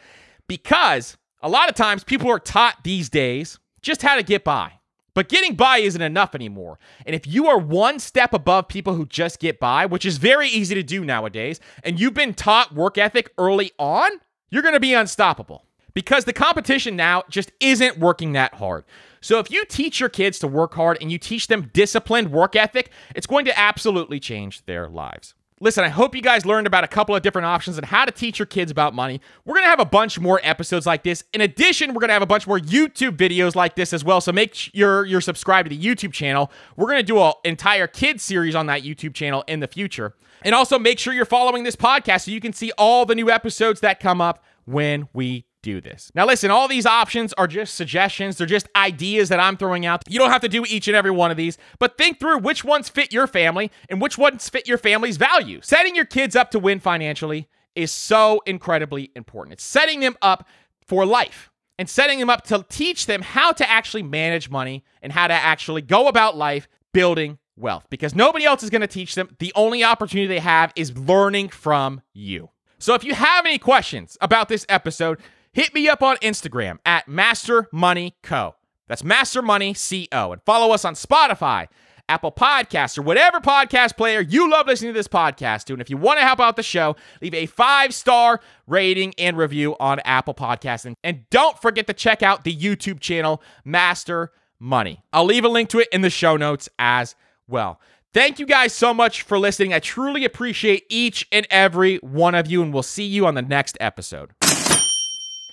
Because 0.48 1.18
a 1.42 1.50
lot 1.50 1.68
of 1.68 1.76
times 1.76 2.06
people 2.06 2.32
are 2.32 2.40
taught 2.40 2.86
these 2.86 3.10
days 3.10 3.60
just 3.82 4.02
how 4.02 4.16
to 4.16 4.24
get 4.24 4.46
by. 4.46 4.72
But 5.14 5.28
getting 5.28 5.56
by 5.56 5.80
isn't 5.80 6.02
enough 6.02 6.34
anymore. 6.34 6.80
And 7.06 7.14
if 7.14 7.28
you 7.28 7.48
are 7.48 7.60
one 7.60 8.00
step 8.00 8.34
above 8.34 8.70
people 8.70 8.96
who 8.96 9.06
just 9.06 9.42
get 9.42 9.60
by, 9.60 9.86
which 9.86 10.06
is 10.06 10.18
very 10.18 10.48
easy 10.48 10.76
to 10.76 10.84
do 10.84 11.04
nowadays, 11.04 11.60
and 11.84 12.00
you've 12.00 12.14
been 12.14 12.34
taught 12.34 12.74
work 12.74 12.98
ethic 12.98 13.34
early 13.38 13.74
on, 13.78 14.12
you're 14.50 14.64
going 14.64 14.76
to 14.76 14.80
be 14.80 14.94
unstoppable 14.94 15.66
because 15.96 16.26
the 16.26 16.34
competition 16.34 16.96
now 16.96 17.24
just 17.30 17.52
isn't 17.60 17.98
working 17.98 18.34
that 18.34 18.54
hard. 18.54 18.86
So 19.22 19.40
if 19.40 19.50
you 19.50 19.66
teach 19.66 20.00
your 20.00 20.10
kids 20.10 20.38
to 20.40 20.48
work 20.48 20.76
hard 20.76 21.00
and 21.02 21.12
you 21.12 21.18
teach 21.18 21.48
them 21.48 21.72
disciplined 21.74 22.32
work 22.32 22.56
ethic, 22.56 22.92
it's 23.16 23.26
going 23.26 23.46
to 23.46 23.60
absolutely 23.60 24.20
change 24.20 24.64
their 24.66 24.88
lives. 24.88 25.34
Listen, 25.62 25.86
I 25.86 25.88
hope 25.88 26.14
you 26.14 26.22
guys 26.22 26.46
learned 26.46 26.68
about 26.68 26.84
a 26.84 26.88
couple 26.88 27.16
of 27.16 27.22
different 27.22 27.46
options 27.46 27.78
and 27.78 27.86
how 27.86 28.04
to 28.04 28.12
teach 28.12 28.38
your 28.38 28.46
kids 28.46 28.72
about 28.72 28.94
money. 28.94 29.22
We're 29.46 29.54
going 29.54 29.64
to 29.64 29.70
have 29.70 29.80
a 29.80 29.86
bunch 29.86 30.20
more 30.20 30.42
episodes 30.44 30.86
like 30.86 31.04
this. 31.04 31.24
In 31.34 31.40
addition, 31.40 31.94
we're 31.94 32.02
going 32.02 32.10
to 32.10 32.14
have 32.14 32.22
a 32.22 32.28
bunch 32.28 32.46
more 32.46 32.60
YouTube 32.60 33.16
videos 33.16 33.56
like 33.56 33.76
this 33.76 33.94
as 33.94 34.04
well. 34.04 34.20
So 34.20 34.34
make 34.34 34.54
sure 34.54 35.06
you're, 35.06 35.22
subscribed 35.22 35.70
to 35.70 35.76
the 35.76 35.82
YouTube 35.82 36.12
channel. 36.12 36.52
We're 36.76 36.88
going 36.88 37.00
to 37.00 37.04
do 37.04 37.20
an 37.22 37.34
entire 37.46 37.88
kids 37.88 38.22
series 38.22 38.54
on 38.54 38.66
that 38.66 38.84
YouTube 38.84 39.14
channel 39.14 39.46
in 39.48 39.62
the 39.62 39.68
future. 39.68 40.14
And 40.44 40.54
also 40.54 40.78
make 40.78 41.00
sure 41.00 41.14
you're 41.14 41.24
following 41.24 41.64
this 41.64 41.78
podcast 41.78 42.26
so 42.26 42.32
you 42.32 42.42
can 42.42 42.52
see 42.52 42.74
all 42.78 43.06
the 43.06 43.16
new 43.16 43.32
episodes 43.32 43.80
that 43.80 44.02
come 44.02 44.20
up 44.20 44.44
when 44.66 45.08
we 45.14 45.45
do 45.66 45.82
this. 45.82 46.12
Now, 46.14 46.28
listen, 46.28 46.52
all 46.52 46.68
these 46.68 46.86
options 46.86 47.34
are 47.34 47.48
just 47.48 47.74
suggestions. 47.74 48.38
They're 48.38 48.46
just 48.46 48.70
ideas 48.76 49.30
that 49.30 49.40
I'm 49.40 49.58
throwing 49.58 49.84
out. 49.84 50.04
You 50.08 50.20
don't 50.20 50.30
have 50.30 50.42
to 50.42 50.48
do 50.48 50.64
each 50.70 50.88
and 50.88 50.96
every 50.96 51.10
one 51.10 51.32
of 51.32 51.38
these, 51.38 51.58
but 51.80 51.98
think 51.98 52.20
through 52.20 52.38
which 52.38 52.64
ones 52.64 52.88
fit 52.88 53.12
your 53.12 53.26
family 53.26 53.72
and 53.90 54.00
which 54.00 54.16
ones 54.16 54.48
fit 54.48 54.68
your 54.68 54.78
family's 54.78 55.18
value. 55.18 55.60
Setting 55.64 55.96
your 55.96 56.06
kids 56.06 56.36
up 56.36 56.52
to 56.52 56.60
win 56.60 56.80
financially 56.80 57.50
is 57.74 57.92
so 57.92 58.44
incredibly 58.46 59.12
important. 59.16 59.54
It's 59.54 59.64
setting 59.64 60.02
them 60.02 60.16
up 60.22 60.48
for 60.86 61.04
life 61.04 61.50
and 61.80 61.90
setting 61.90 62.20
them 62.20 62.30
up 62.30 62.44
to 62.46 62.64
teach 62.70 63.08
them 63.08 63.24
how 63.24 63.52
to 63.54 63.68
actually 63.68 64.04
manage 64.04 64.52
money 64.52 64.84
and 65.02 65.12
how 65.12 65.26
to 65.26 65.34
actually 65.34 65.82
go 65.82 66.08
about 66.08 66.38
life 66.38 66.68
building 66.94 67.40
wealth 67.58 67.88
because 67.90 68.14
nobody 68.14 68.46
else 68.46 68.62
is 68.62 68.70
going 68.70 68.82
to 68.82 68.88
teach 68.88 69.16
them. 69.16 69.36
The 69.40 69.52
only 69.56 69.84
opportunity 69.84 70.28
they 70.28 70.40
have 70.40 70.72
is 70.76 70.96
learning 70.96 71.50
from 71.50 72.02
you. 72.14 72.52
So 72.78 72.94
if 72.94 73.04
you 73.04 73.16
have 73.16 73.46
any 73.46 73.58
questions 73.58 74.18
about 74.22 74.50
this 74.50 74.66
episode, 74.70 75.20
hit 75.56 75.74
me 75.74 75.88
up 75.88 76.04
on 76.04 76.18
Instagram 76.18 76.78
at 76.86 77.08
Master 77.08 77.68
Money 77.72 78.16
Co. 78.22 78.56
That's 78.88 79.04
Master 79.04 79.42
Money 79.42 79.74
Co. 79.74 80.34
And 80.34 80.42
follow 80.44 80.74
us 80.74 80.84
on 80.84 80.96
Spotify, 80.96 81.68
Apple 82.10 82.34
Podcasts, 82.34 82.98
or 82.98 83.02
whatever 83.02 83.40
podcast 83.40 83.96
player 83.96 84.20
you 84.20 84.52
love 84.52 84.68
listening 84.68 84.94
to 84.94 85.00
this 85.00 85.08
podcast 85.08 85.64
to. 85.66 85.74
And 85.74 85.82
if 85.82 85.90
you 85.90 85.96
want 85.96 86.20
to 86.20 86.26
help 86.26 86.42
out 86.42 86.58
the 86.58 86.62
show, 86.62 86.98
leave 87.22 87.34
a 87.34 87.46
five 87.46 87.94
star 87.94 88.42
rating 88.68 89.14
and 89.18 89.38
review 89.38 89.78
on 89.80 90.00
Apple 90.02 90.34
Podcasts. 90.34 90.86
And, 90.86 90.98
and 91.04 91.28
don't 91.30 91.60
forget 91.60 91.88
to 91.88 91.94
check 91.94 92.22
out 92.22 92.44
the 92.44 92.56
YouTube 92.56 93.00
channel, 93.00 93.42
Master 93.64 94.34
Money. 94.60 95.04
I'll 95.14 95.26
leave 95.26 95.46
a 95.46 95.50
link 95.50 95.70
to 95.70 95.80
it 95.80 95.88
in 95.94 96.02
the 96.02 96.10
show 96.10 96.36
notes 96.36 96.68
as 96.78 97.16
well. 97.48 97.80
Thank 98.14 98.40
you 98.40 98.46
guys 98.46 98.74
so 98.74 98.94
much 98.94 99.24
for 99.24 99.40
listening. 99.40 99.74
I 99.74 99.80
truly 99.80 100.26
appreciate 100.26 100.86
each 100.90 101.28
and 101.32 101.48
every 101.50 101.98
one 101.98 102.36
of 102.36 102.48
you, 102.48 102.62
and 102.62 102.74
we'll 102.74 102.84
see 102.84 103.04
you 103.04 103.26
on 103.26 103.36
the 103.36 103.42
next 103.42 103.78
episode. 103.82 104.32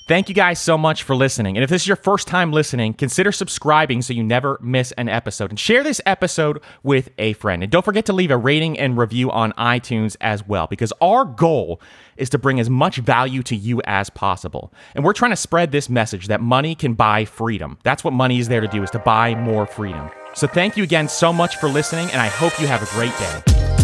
Thank 0.08 0.28
you 0.28 0.34
guys 0.34 0.60
so 0.60 0.76
much 0.76 1.04
for 1.04 1.14
listening. 1.14 1.56
And 1.56 1.62
if 1.62 1.70
this 1.70 1.82
is 1.82 1.86
your 1.86 1.96
first 1.96 2.26
time 2.26 2.52
listening, 2.52 2.92
consider 2.92 3.30
subscribing 3.30 4.02
so 4.02 4.12
you 4.12 4.24
never 4.24 4.58
miss 4.60 4.90
an 4.92 5.08
episode. 5.08 5.50
And 5.50 5.60
share 5.60 5.84
this 5.84 6.00
episode 6.04 6.60
with 6.82 7.10
a 7.18 7.34
friend. 7.34 7.62
And 7.62 7.70
don't 7.70 7.84
forget 7.84 8.04
to 8.06 8.12
leave 8.12 8.32
a 8.32 8.36
rating 8.36 8.76
and 8.80 8.98
review 8.98 9.30
on 9.30 9.52
iTunes 9.52 10.16
as 10.20 10.46
well, 10.46 10.66
because 10.66 10.92
our 11.00 11.24
goal 11.24 11.80
is 12.16 12.28
to 12.30 12.38
bring 12.38 12.58
as 12.58 12.68
much 12.68 12.96
value 12.96 13.44
to 13.44 13.54
you 13.54 13.80
as 13.84 14.10
possible. 14.10 14.72
And 14.96 15.04
we're 15.04 15.12
trying 15.12 15.30
to 15.30 15.36
spread 15.36 15.70
this 15.70 15.88
message 15.88 16.26
that 16.26 16.40
money 16.40 16.74
can 16.74 16.94
buy 16.94 17.24
freedom. 17.24 17.78
That's 17.84 18.02
what 18.02 18.12
money 18.12 18.40
is 18.40 18.48
there 18.48 18.60
to 18.60 18.68
do, 18.68 18.82
is 18.82 18.90
to 18.90 18.98
buy 18.98 19.36
more 19.36 19.66
freedom. 19.66 20.10
So 20.34 20.48
thank 20.48 20.76
you 20.76 20.82
again 20.82 21.08
so 21.08 21.32
much 21.32 21.56
for 21.56 21.68
listening, 21.68 22.10
and 22.10 22.20
I 22.20 22.26
hope 22.26 22.60
you 22.60 22.66
have 22.66 22.82
a 22.82 22.94
great 22.96 23.16
day. 23.18 23.81